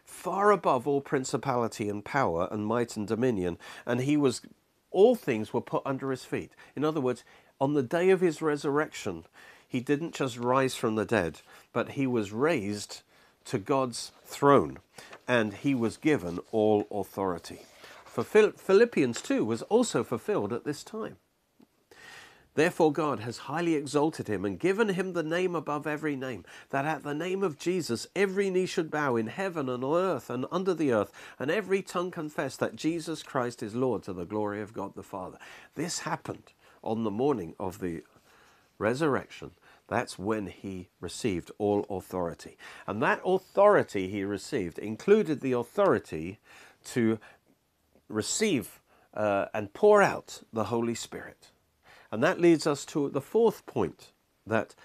far 0.06 0.51
above 0.51 0.88
all 0.88 1.01
principality 1.01 1.89
and 1.89 2.06
power 2.06 2.47
and 2.49 2.65
might 2.65 2.95
and 2.95 3.08
dominion, 3.08 3.58
and 3.86 4.01
he 4.01 4.15
was 4.15 4.41
all 4.91 5.15
things 5.15 5.54
were 5.54 5.62
put 5.62 5.82
under 5.86 6.10
his 6.10 6.23
feet. 6.23 6.51
In 6.75 6.86
other 6.86 7.01
words, 7.01 7.23
on 7.60 7.73
the 7.73 7.84
day 7.84 8.10
of 8.12 8.21
his 8.21 8.41
resurrection, 8.41 9.25
he 9.67 9.82
didn't 9.82 10.15
just 10.15 10.38
rise 10.38 10.75
from 10.75 10.95
the 10.95 11.06
dead, 11.06 11.41
but 11.73 11.91
he 11.91 12.08
was 12.08 12.32
raised 12.32 13.01
to 13.45 13.60
God's 13.60 14.12
throne, 14.23 14.78
and 15.28 15.54
he 15.54 15.75
was 15.75 15.97
given 15.97 16.39
all 16.51 16.88
authority. 16.89 17.60
For 18.06 18.23
Philippians 18.23 19.21
2 19.21 19.43
was 19.43 19.62
also 19.63 20.04
fulfilled 20.04 20.54
at 20.54 20.63
this 20.63 20.84
time. 20.84 21.17
Therefore, 22.55 22.91
God 22.91 23.19
has 23.19 23.37
highly 23.37 23.75
exalted 23.75 24.27
him 24.27 24.45
and 24.45 24.57
given 24.57 24.89
him 24.89 25.13
the 25.13 25.23
name 25.23 25.55
above 25.55 25.85
every 25.85 26.15
name, 26.15 26.45
that 26.69 26.85
at 26.85 27.03
the 27.03 27.13
name 27.13 27.43
of 27.43 27.59
Jesus 27.59 28.07
every 28.15 28.49
knee 28.49 28.65
should 28.65 28.89
bow 28.89 29.17
in 29.17 29.27
heaven 29.27 29.69
and 29.69 29.83
on 29.83 29.97
earth 29.97 30.29
and 30.29 30.45
under 30.51 30.73
the 30.73 30.91
earth, 30.93 31.11
and 31.37 31.51
every 31.51 31.81
tongue 31.81 32.11
confess 32.11 32.55
that 32.57 32.77
Jesus 32.77 33.23
Christ 33.23 33.61
is 33.61 33.75
Lord 33.75 34.03
to 34.03 34.13
the 34.13 34.25
glory 34.25 34.61
of 34.61 34.73
God 34.73 34.95
the 34.95 35.03
Father. 35.03 35.37
This 35.75 35.99
happened 35.99 36.53
on 36.81 37.03
the 37.03 37.11
morning 37.11 37.55
of 37.59 37.79
the 37.79 38.03
resurrection. 38.79 39.51
That's 39.87 40.17
when 40.17 40.47
he 40.47 40.87
received 40.99 41.51
all 41.57 41.85
authority. 41.89 42.57
And 42.87 43.01
that 43.03 43.21
authority 43.25 44.07
he 44.07 44.23
received 44.23 44.79
included 44.79 45.41
the 45.41 45.51
authority 45.51 46.39
to 46.85 47.19
receive 48.07 48.79
uh, 49.13 49.47
and 49.53 49.73
pour 49.73 50.01
out 50.01 50.41
the 50.51 50.65
Holy 50.65 50.95
Spirit. 50.95 51.49
And 52.11 52.23
that 52.23 52.39
leads 52.39 52.67
us 52.67 52.85
to 52.85 53.09
the 53.09 53.21
fourth 53.21 53.65
point 53.65 54.11
that 54.45 54.75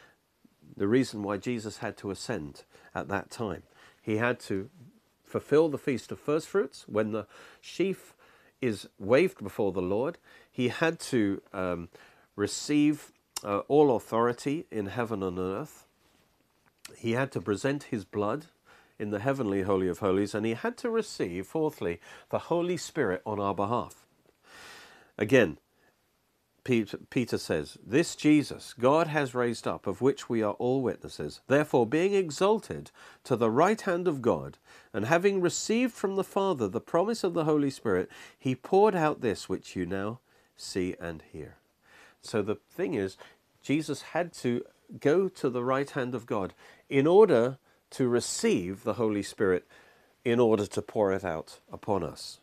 the 0.77 0.89
reason 0.89 1.23
why 1.23 1.37
Jesus 1.37 1.79
had 1.79 1.97
to 1.99 2.11
ascend 2.11 2.65
at 2.95 3.09
that 3.09 3.31
time. 3.31 3.63
He 4.01 4.17
had 4.17 4.41
to 4.41 4.71
fulfill 5.23 5.69
the 5.69 5.79
feast 5.79 6.11
of 6.11 6.19
first 6.19 6.49
fruits 6.49 6.85
when 6.89 7.13
the 7.13 7.27
sheaf 7.61 8.15
is 8.61 8.89
waved 8.99 9.43
before 9.43 9.73
the 9.73 9.83
Lord. 9.83 10.19
He 10.51 10.69
had 10.69 10.99
to 11.01 11.41
um, 11.53 11.89
receive 12.37 13.13
uh, 13.45 13.59
all 13.69 13.95
authority 13.97 14.67
in 14.71 14.87
heaven 14.87 15.23
and 15.23 15.39
earth. 15.39 15.87
He 16.97 17.13
had 17.13 17.31
to 17.33 17.41
present 17.41 17.85
his 17.85 18.05
blood 18.05 18.47
in 18.99 19.11
the 19.11 19.21
heavenly 19.21 19.63
Holy 19.63 19.89
of 19.89 20.01
Holies, 20.01 20.35
and 20.35 20.45
he 20.45 20.55
had 20.55 20.77
to 20.79 20.91
receive, 20.91 21.47
fourthly, 21.47 22.01
the 22.29 22.39
Holy 22.39 22.77
Spirit 22.77 23.23
on 23.25 23.41
our 23.41 23.55
behalf. 23.55 24.05
Again, 25.17 25.59
Peter 26.65 27.39
says, 27.39 27.79
This 27.85 28.15
Jesus 28.15 28.75
God 28.79 29.07
has 29.07 29.35
raised 29.35 29.67
up, 29.67 29.87
of 29.87 30.01
which 30.01 30.29
we 30.29 30.43
are 30.43 30.55
all 30.55 30.83
witnesses. 30.83 31.41
Therefore, 31.47 31.87
being 31.87 32.15
exalted 32.15 32.91
to 33.25 33.37
the 33.37 33.51
right 33.51 33.81
hand 33.81 34.07
of 34.07 34.23
God, 34.23 34.59
and 34.93 35.07
having 35.07 35.41
received 35.41 35.93
from 35.93 36.17
the 36.17 36.25
Father 36.25 36.69
the 36.69 36.81
promise 36.81 37.25
of 37.25 37.35
the 37.35 37.45
Holy 37.45 37.71
Spirit, 37.71 38.09
he 38.39 38.55
poured 38.55 38.95
out 38.95 39.21
this 39.21 39.49
which 39.49 39.75
you 39.77 39.87
now 39.87 40.21
see 40.57 40.95
and 41.01 41.23
hear. 41.33 41.57
So 42.23 42.43
the 42.43 42.57
thing 42.71 42.95
is, 42.95 43.17
Jesus 43.63 44.03
had 44.03 44.33
to 44.35 44.65
go 45.01 45.29
to 45.29 45.51
the 45.51 45.65
right 45.65 45.91
hand 45.91 46.15
of 46.15 46.27
God 46.27 46.53
in 46.89 47.07
order 47.07 47.59
to 47.91 48.09
receive 48.09 48.85
the 48.85 48.95
Holy 48.95 49.23
Spirit, 49.23 49.67
in 50.25 50.39
order 50.39 50.67
to 50.67 50.83
pour 50.83 51.13
it 51.13 51.25
out 51.25 51.59
upon 51.73 52.03
us. 52.03 52.41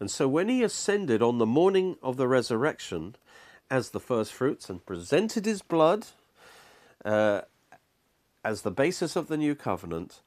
And 0.00 0.10
so 0.10 0.26
when 0.26 0.48
he 0.48 0.62
ascended 0.62 1.22
on 1.22 1.38
the 1.38 1.46
morning 1.46 1.96
of 2.02 2.16
the 2.16 2.26
resurrection, 2.26 3.14
as 3.72 3.88
the 3.88 4.00
first 4.00 4.34
fruits 4.34 4.68
and 4.68 4.84
presented 4.84 5.46
his 5.46 5.62
blood 5.62 6.08
uh, 7.06 7.40
as 8.44 8.60
the 8.60 8.70
basis 8.70 9.16
of 9.16 9.28
the 9.28 9.36
new 9.38 9.54
covenant. 9.54 10.20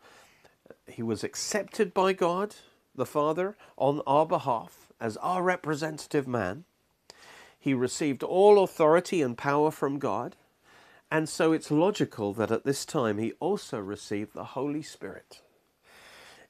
He 0.88 1.04
was 1.04 1.24
accepted 1.24 1.94
by 1.94 2.14
God 2.14 2.56
the 2.96 3.06
Father 3.06 3.56
on 3.78 4.02
our 4.08 4.26
behalf 4.26 4.92
as 5.00 5.16
our 5.18 5.44
representative 5.44 6.28
man. 6.28 6.64
He 7.60 7.76
received 7.76 8.24
all 8.24 8.64
authority 8.64 9.22
and 9.22 9.38
power 9.38 9.70
from 9.70 10.00
God. 10.00 10.36
And 11.12 11.30
so 11.30 11.52
it's 11.52 11.70
logical 11.70 12.34
that 12.34 12.50
at 12.50 12.64
this 12.64 12.84
time 12.84 13.20
he 13.20 13.34
also 13.34 13.78
received 13.80 14.34
the 14.34 14.56
Holy 14.56 14.82
Spirit 14.82 15.42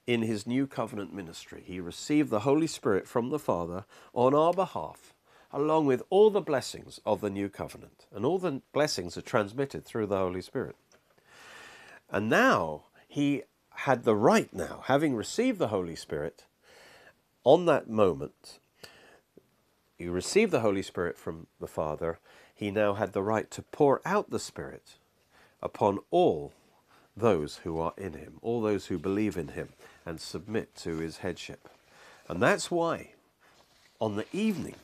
in 0.07 0.21
his 0.21 0.47
new 0.47 0.65
covenant 0.65 1.13
ministry. 1.13 1.61
He 1.65 1.81
received 1.81 2.29
the 2.29 2.41
Holy 2.41 2.67
Spirit 2.67 3.05
from 3.05 3.31
the 3.31 3.39
Father 3.39 3.83
on 4.13 4.33
our 4.33 4.53
behalf 4.53 5.14
along 5.55 5.85
with 5.85 6.03
all 6.09 6.29
the 6.29 6.41
blessings 6.41 6.99
of 7.05 7.21
the 7.21 7.29
new 7.29 7.47
covenant. 7.47 8.05
And 8.13 8.25
all 8.25 8.37
the 8.37 8.61
blessings 8.73 9.17
are 9.17 9.21
transmitted 9.21 9.85
through 9.85 10.07
the 10.07 10.17
Holy 10.17 10.41
Spirit. 10.41 10.75
And 12.11 12.29
now 12.29 12.83
he 13.07 13.43
had 13.69 14.03
the 14.03 14.15
right 14.15 14.53
now, 14.53 14.83
having 14.87 15.15
received 15.15 15.57
the 15.57 15.69
Holy 15.69 15.95
Spirit, 15.95 16.43
on 17.45 17.65
that 17.67 17.89
moment, 17.89 18.59
he 19.97 20.09
received 20.09 20.51
the 20.51 20.59
Holy 20.59 20.81
Spirit 20.81 21.17
from 21.17 21.47
the 21.61 21.67
Father, 21.67 22.19
he 22.53 22.69
now 22.69 22.95
had 22.95 23.13
the 23.13 23.23
right 23.23 23.49
to 23.51 23.61
pour 23.61 24.01
out 24.03 24.31
the 24.31 24.39
Spirit 24.39 24.97
upon 25.63 25.99
all 26.11 26.51
those 27.15 27.61
who 27.63 27.79
are 27.79 27.93
in 27.97 28.13
him, 28.13 28.39
all 28.41 28.61
those 28.61 28.87
who 28.87 28.97
believe 28.97 29.37
in 29.37 29.49
him 29.49 29.69
and 30.05 30.19
submit 30.19 30.75
to 30.75 30.97
his 30.97 31.19
headship. 31.19 31.69
And 32.27 32.41
that's 32.41 32.69
why, 32.69 33.11
on 34.01 34.17
the 34.17 34.25
evening 34.33 34.75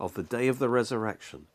of 0.00 0.14
the 0.14 0.22
day 0.22 0.48
of 0.48 0.58
the 0.58 0.68
resurrection, 0.68 1.46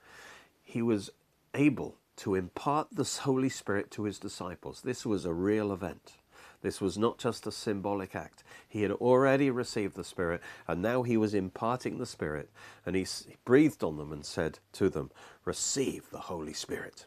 he 0.63 0.81
was 0.81 1.09
able 1.53 1.95
to 2.17 2.35
impart 2.35 2.87
the 2.91 3.03
Holy 3.23 3.49
Spirit 3.49 3.91
to 3.91 4.03
his 4.03 4.19
disciples. 4.19 4.81
This 4.81 5.05
was 5.05 5.25
a 5.25 5.33
real 5.33 5.71
event. 5.71 6.13
This 6.61 6.79
was 6.79 6.97
not 6.97 7.17
just 7.17 7.45
a 7.45 7.51
symbolic 7.51 8.15
act. 8.15 8.43
He 8.67 8.83
had 8.83 8.91
already 8.91 9.49
received 9.49 9.95
the 9.95 10.03
Spirit, 10.03 10.41
and 10.67 10.81
now 10.81 11.03
he 11.03 11.17
was 11.17 11.33
imparting 11.33 11.97
the 11.97 12.05
Spirit. 12.05 12.49
And 12.85 12.95
he 12.95 13.05
breathed 13.43 13.83
on 13.83 13.97
them 13.97 14.13
and 14.13 14.25
said 14.25 14.59
to 14.73 14.89
them, 14.89 15.11
Receive 15.43 16.09
the 16.09 16.19
Holy 16.19 16.53
Spirit. 16.53 17.05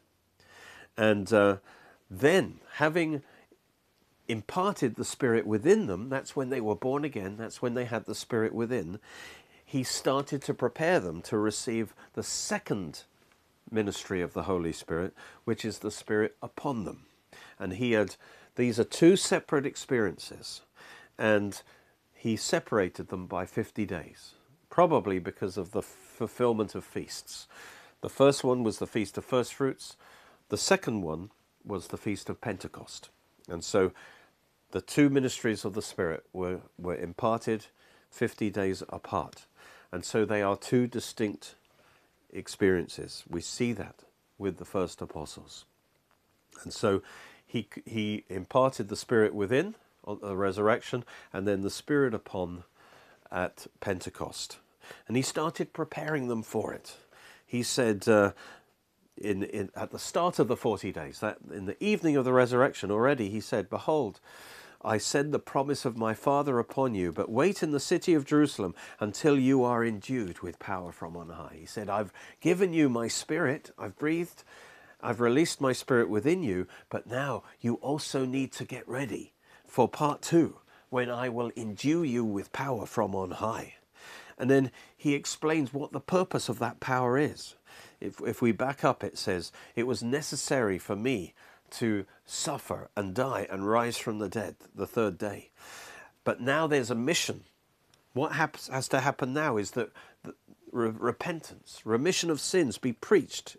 And 0.97 1.33
uh, 1.33 1.57
then, 2.11 2.61
having 2.75 3.23
imparted 4.29 4.97
the 4.97 5.05
Spirit 5.05 5.47
within 5.47 5.87
them, 5.87 6.11
that's 6.11 6.37
when 6.37 6.51
they 6.51 6.61
were 6.61 6.77
born 6.77 7.05
again, 7.05 7.37
that's 7.39 7.63
when 7.63 7.75
they 7.75 7.87
had 7.87 8.05
the 8.05 8.15
Spirit 8.15 8.55
within, 8.55 8.99
he 9.67 9.83
started 9.83 10.41
to 10.43 10.55
prepare 10.55 11.01
them 11.01 11.21
to 11.23 11.37
receive 11.37 11.93
the 12.15 12.23
second 12.23 13.03
ministry 13.69 14.23
of 14.23 14.33
the 14.33 14.45
Holy 14.45 14.73
Spirit, 14.73 15.13
which 15.45 15.65
is 15.65 15.81
the 15.81 15.91
Spirit 15.91 16.37
upon 16.41 16.85
them. 16.85 17.07
And 17.59 17.75
he 17.75 17.93
had, 17.93 18.15
these 18.55 18.79
are 18.79 18.85
two 18.85 19.17
separate 19.17 19.67
experiences, 19.67 20.63
and 21.19 21.61
he 22.15 22.37
separated 22.37 23.09
them 23.09 23.27
by 23.27 23.45
50 23.45 23.85
days, 23.85 24.35
probably 24.71 25.19
because 25.19 25.57
of 25.57 25.73
the 25.73 25.83
fulfillment 25.83 26.77
of 26.77 26.85
feasts. 26.85 27.49
The 28.03 28.09
first 28.09 28.45
one 28.45 28.63
was 28.63 28.79
the 28.79 28.87
Feast 28.87 29.19
of 29.19 29.25
First 29.25 29.53
Fruits, 29.53 29.97
the 30.49 30.57
second 30.57 31.03
one 31.03 31.31
was 31.65 31.89
the 31.89 31.97
Feast 31.97 32.31
of 32.31 32.41
Pentecost. 32.41 33.11
And 33.49 33.65
so 33.65 33.91
the 34.71 34.81
two 34.81 35.11
ministries 35.11 35.65
of 35.65 35.75
the 35.75 35.83
Spirit 35.83 36.25
were, 36.33 36.61
were 36.79 36.95
imparted 36.95 37.67
50 38.11 38.51
days 38.51 38.83
apart. 38.89 39.47
And 39.97 40.05
so 40.05 40.27
they 40.27 40.43
are 40.43 40.59
two 40.59 40.87
distinct 40.87 41.55
experiences. 42.31 43.25
We 43.27 43.41
see 43.41 43.73
that 43.73 44.01
with 44.37 44.59
the 44.59 44.67
first 44.67 45.01
apostles. 45.01 45.65
And 46.65 46.71
so 46.71 47.01
he, 47.47 47.67
he 47.87 48.25
imparted 48.29 48.89
the 48.91 48.95
Spirit 48.95 49.35
within 49.35 49.75
on 50.05 50.19
the 50.21 50.37
resurrection 50.37 51.03
and 51.33 51.49
then 51.49 51.63
the 51.63 51.71
Spirit 51.71 52.13
upon 52.13 52.65
at 53.33 53.69
Pentecost. 53.81 54.59
And 55.09 55.17
he 55.17 55.23
started 55.23 55.73
preparing 55.73 56.29
them 56.29 56.43
for 56.43 56.75
it. 56.75 56.97
He 57.47 57.63
said, 57.63 58.07
uh, 58.07 58.33
in, 59.17 59.45
in, 59.45 59.71
at 59.75 59.93
the 59.93 59.99
start 59.99 60.39
of 60.39 60.49
the 60.49 60.59
40 60.59 60.93
days, 60.93 61.21
that 61.21 61.39
in 61.51 61.65
the 61.65 61.83
evening 61.83 62.17
of 62.17 62.27
the 62.27 62.35
resurrection 62.35 62.91
already, 62.91 63.31
he 63.31 63.41
said, 63.41 63.71
Behold, 63.71 64.21
I 64.87 64.99
send 64.99 65.35
the 65.35 65.41
promise 65.41 65.85
of 65.85 65.97
my 65.97 66.15
Father 66.15 66.61
upon 66.61 66.95
you, 66.95 67.11
but 67.11 67.29
wait 67.29 67.61
in 67.61 67.73
the 67.73 67.81
city 67.81 68.15
of 68.15 68.25
Jerusalem 68.25 68.73
until 69.01 69.37
you 69.37 69.65
are 69.65 69.85
endued 69.85 70.39
with 70.43 70.61
power 70.61 70.93
from 70.93 71.17
on 71.17 71.29
high. 71.31 71.57
He 71.59 71.67
said, 71.67 71.91
I've 71.91 72.13
given 72.41 72.73
you 72.73 72.89
my 72.89 73.09
spirit, 73.09 73.73
I've 73.77 73.99
breathed, 73.99 74.45
I've 75.03 75.21
released 75.21 75.61
my 75.61 75.73
spirit 75.73 76.09
within 76.09 76.45
you, 76.45 76.69
but 76.89 77.09
now 77.09 77.43
you 77.61 77.75
also 77.77 78.25
need 78.25 78.53
to 78.53 78.65
get 78.65 78.89
ready 78.89 79.33
for 79.67 79.89
part 79.89 80.23
two, 80.23 80.59
when 80.89 81.11
I 81.11 81.31
will 81.31 81.51
endue 81.57 82.05
you 82.05 82.25
with 82.25 82.53
power 82.53 82.87
from 82.87 83.13
on 83.17 83.33
high. 83.33 83.75
And 84.39 84.49
then 84.49 84.71
he 84.97 85.15
explains 85.15 85.75
what 85.75 85.91
the 85.91 86.01
purpose 86.01 86.49
of 86.49 86.61
that 86.61 86.79
power 86.79 87.19
is. 87.19 87.57
If, 88.01 88.21
if 88.21 88.41
we 88.41 88.53
back 88.53 88.85
up, 88.85 89.03
it 89.03 89.19
says, 89.19 89.51
It 89.75 89.89
was 89.89 90.03
necessary 90.03 90.79
for 90.79 90.95
me 90.95 91.35
to 91.73 92.07
suffer 92.25 92.89
and 92.97 93.15
die 93.15 93.47
and 93.51 93.69
rise 93.69 93.97
from 93.97 94.19
the 94.19 94.29
dead 94.29 94.57
the 94.75 94.87
third 94.87 95.19
day. 95.19 95.51
But 96.25 96.41
now 96.41 96.67
there's 96.67 96.91
a 96.91 96.95
mission. 96.95 97.45
What 98.13 98.33
happens, 98.33 98.69
has 98.69 98.89
to 98.89 99.01
happen 99.01 99.33
now 99.33 99.57
is 99.57 99.73
that 99.73 99.91
re- 100.73 100.91
repentance, 100.91 101.83
remission 101.85 102.31
of 102.31 102.41
sins 102.41 102.79
be 102.79 102.93
preached 102.93 103.57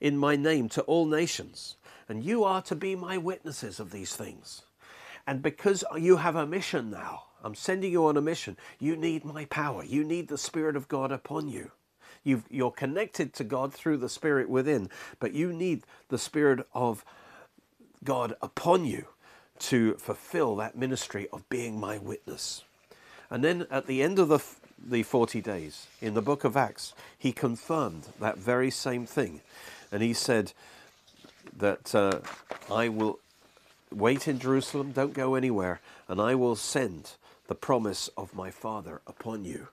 in 0.00 0.18
my 0.18 0.36
name 0.36 0.68
to 0.70 0.82
all 0.82 1.06
nations. 1.06 1.76
And 2.08 2.24
you 2.24 2.44
are 2.44 2.62
to 2.62 2.74
be 2.74 2.94
my 2.94 3.16
witnesses 3.16 3.80
of 3.80 3.92
these 3.92 4.14
things. 4.14 4.62
And 5.26 5.40
because 5.40 5.84
you 5.96 6.16
have 6.16 6.36
a 6.36 6.46
mission 6.46 6.90
now, 6.90 7.24
I'm 7.42 7.54
sending 7.54 7.92
you 7.92 8.06
on 8.06 8.16
a 8.16 8.20
mission, 8.20 8.56
you 8.78 8.96
need 8.96 9.24
my 9.24 9.44
power. 9.46 9.84
You 9.84 10.04
need 10.04 10.28
the 10.28 10.38
Spirit 10.38 10.76
of 10.76 10.88
God 10.88 11.12
upon 11.12 11.48
you. 11.48 11.70
you 12.24 12.42
are 12.66 12.72
connected 12.72 13.32
to 13.34 13.44
God 13.44 13.72
through 13.72 13.98
the 13.98 14.08
Spirit 14.08 14.48
within, 14.48 14.90
but 15.18 15.32
you 15.32 15.52
need 15.52 15.84
the 16.08 16.18
Spirit 16.18 16.66
of 16.74 17.04
God 18.04 18.34
upon 18.42 18.84
you 18.84 19.06
to 19.60 19.94
fulfill 19.94 20.56
that 20.56 20.76
ministry 20.76 21.28
of 21.32 21.48
being 21.48 21.78
my 21.78 21.98
witness. 21.98 22.64
And 23.30 23.42
then 23.42 23.66
at 23.70 23.86
the 23.86 24.02
end 24.02 24.18
of 24.18 24.28
the, 24.28 24.40
the 24.78 25.02
40 25.02 25.40
days 25.40 25.86
in 26.00 26.14
the 26.14 26.22
book 26.22 26.44
of 26.44 26.56
Acts, 26.56 26.94
he 27.16 27.32
confirmed 27.32 28.08
that 28.20 28.36
very 28.38 28.70
same 28.70 29.06
thing. 29.06 29.40
And 29.90 30.02
he 30.02 30.12
said 30.12 30.52
that 31.56 31.94
uh, 31.94 32.20
I 32.70 32.88
will 32.88 33.18
wait 33.90 34.26
in 34.26 34.38
Jerusalem, 34.38 34.92
don't 34.92 35.14
go 35.14 35.34
anywhere, 35.34 35.80
and 36.08 36.20
I 36.20 36.34
will 36.34 36.56
send 36.56 37.12
the 37.46 37.54
promise 37.54 38.08
of 38.16 38.34
my 38.34 38.50
Father 38.50 39.00
upon 39.06 39.44
you. 39.44 39.68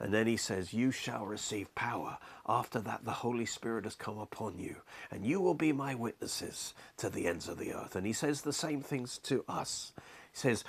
And 0.00 0.14
then 0.14 0.26
he 0.26 0.36
says, 0.36 0.72
You 0.72 0.90
shall 0.90 1.26
receive 1.26 1.74
power. 1.74 2.18
After 2.46 2.78
that, 2.80 3.04
the 3.04 3.10
Holy 3.10 3.46
Spirit 3.46 3.84
has 3.84 3.96
come 3.96 4.18
upon 4.18 4.58
you, 4.58 4.76
and 5.10 5.24
you 5.24 5.40
will 5.40 5.54
be 5.54 5.72
my 5.72 5.94
witnesses 5.94 6.72
to 6.98 7.10
the 7.10 7.26
ends 7.26 7.48
of 7.48 7.58
the 7.58 7.74
earth. 7.74 7.96
And 7.96 8.06
he 8.06 8.12
says 8.12 8.42
the 8.42 8.52
same 8.52 8.80
things 8.80 9.18
to 9.24 9.44
us. 9.48 9.92
He 10.32 10.38
says, 10.38 10.64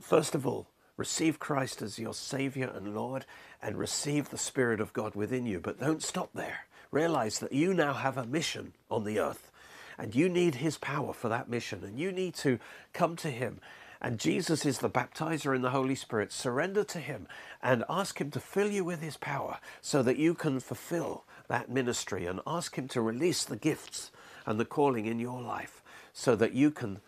First 0.00 0.34
of 0.34 0.46
all, 0.46 0.68
receive 0.96 1.38
Christ 1.38 1.82
as 1.82 1.98
your 1.98 2.14
Savior 2.14 2.70
and 2.74 2.94
Lord, 2.94 3.26
and 3.60 3.76
receive 3.76 4.30
the 4.30 4.38
Spirit 4.38 4.80
of 4.80 4.92
God 4.92 5.14
within 5.14 5.46
you. 5.46 5.58
But 5.58 5.80
don't 5.80 6.02
stop 6.02 6.30
there. 6.32 6.66
Realize 6.90 7.38
that 7.40 7.52
you 7.52 7.74
now 7.74 7.94
have 7.94 8.18
a 8.18 8.26
mission 8.26 8.72
on 8.90 9.04
the 9.04 9.18
earth, 9.18 9.50
and 9.98 10.14
you 10.14 10.28
need 10.28 10.56
His 10.56 10.78
power 10.78 11.12
for 11.12 11.28
that 11.28 11.48
mission, 11.48 11.82
and 11.82 11.98
you 11.98 12.12
need 12.12 12.34
to 12.36 12.60
come 12.92 13.16
to 13.16 13.30
Him 13.30 13.60
and 14.02 14.18
Jesus 14.18 14.66
is 14.66 14.78
the 14.78 14.90
baptizer 14.90 15.54
in 15.54 15.62
the 15.62 15.70
Holy 15.70 15.94
Spirit. 15.94 16.32
Surrender 16.32 16.82
to 16.82 16.98
Him 16.98 17.28
and 17.62 17.84
ask 17.88 18.20
Him 18.20 18.32
to 18.32 18.40
fill 18.40 18.68
you 18.68 18.84
with 18.84 19.00
His 19.00 19.16
power 19.16 19.58
so 19.80 20.02
that 20.02 20.18
you 20.18 20.34
can 20.34 20.58
fulfill 20.58 21.24
that 21.46 21.70
ministry 21.70 22.26
and 22.26 22.40
ask 22.44 22.76
Him 22.76 22.88
to 22.88 23.00
release 23.00 23.44
the 23.44 23.56
gifts 23.56 24.10
and 24.44 24.58
the 24.58 24.64
calling 24.64 25.06
in 25.06 25.20
your 25.20 25.40
life 25.40 25.82
so 26.12 26.34
that 26.34 26.52
you 26.52 26.72
can 26.72 26.98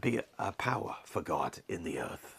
be 0.00 0.20
a 0.38 0.52
power 0.52 0.96
for 1.04 1.20
God 1.20 1.58
in 1.68 1.82
the 1.82 1.98
earth. 1.98 2.36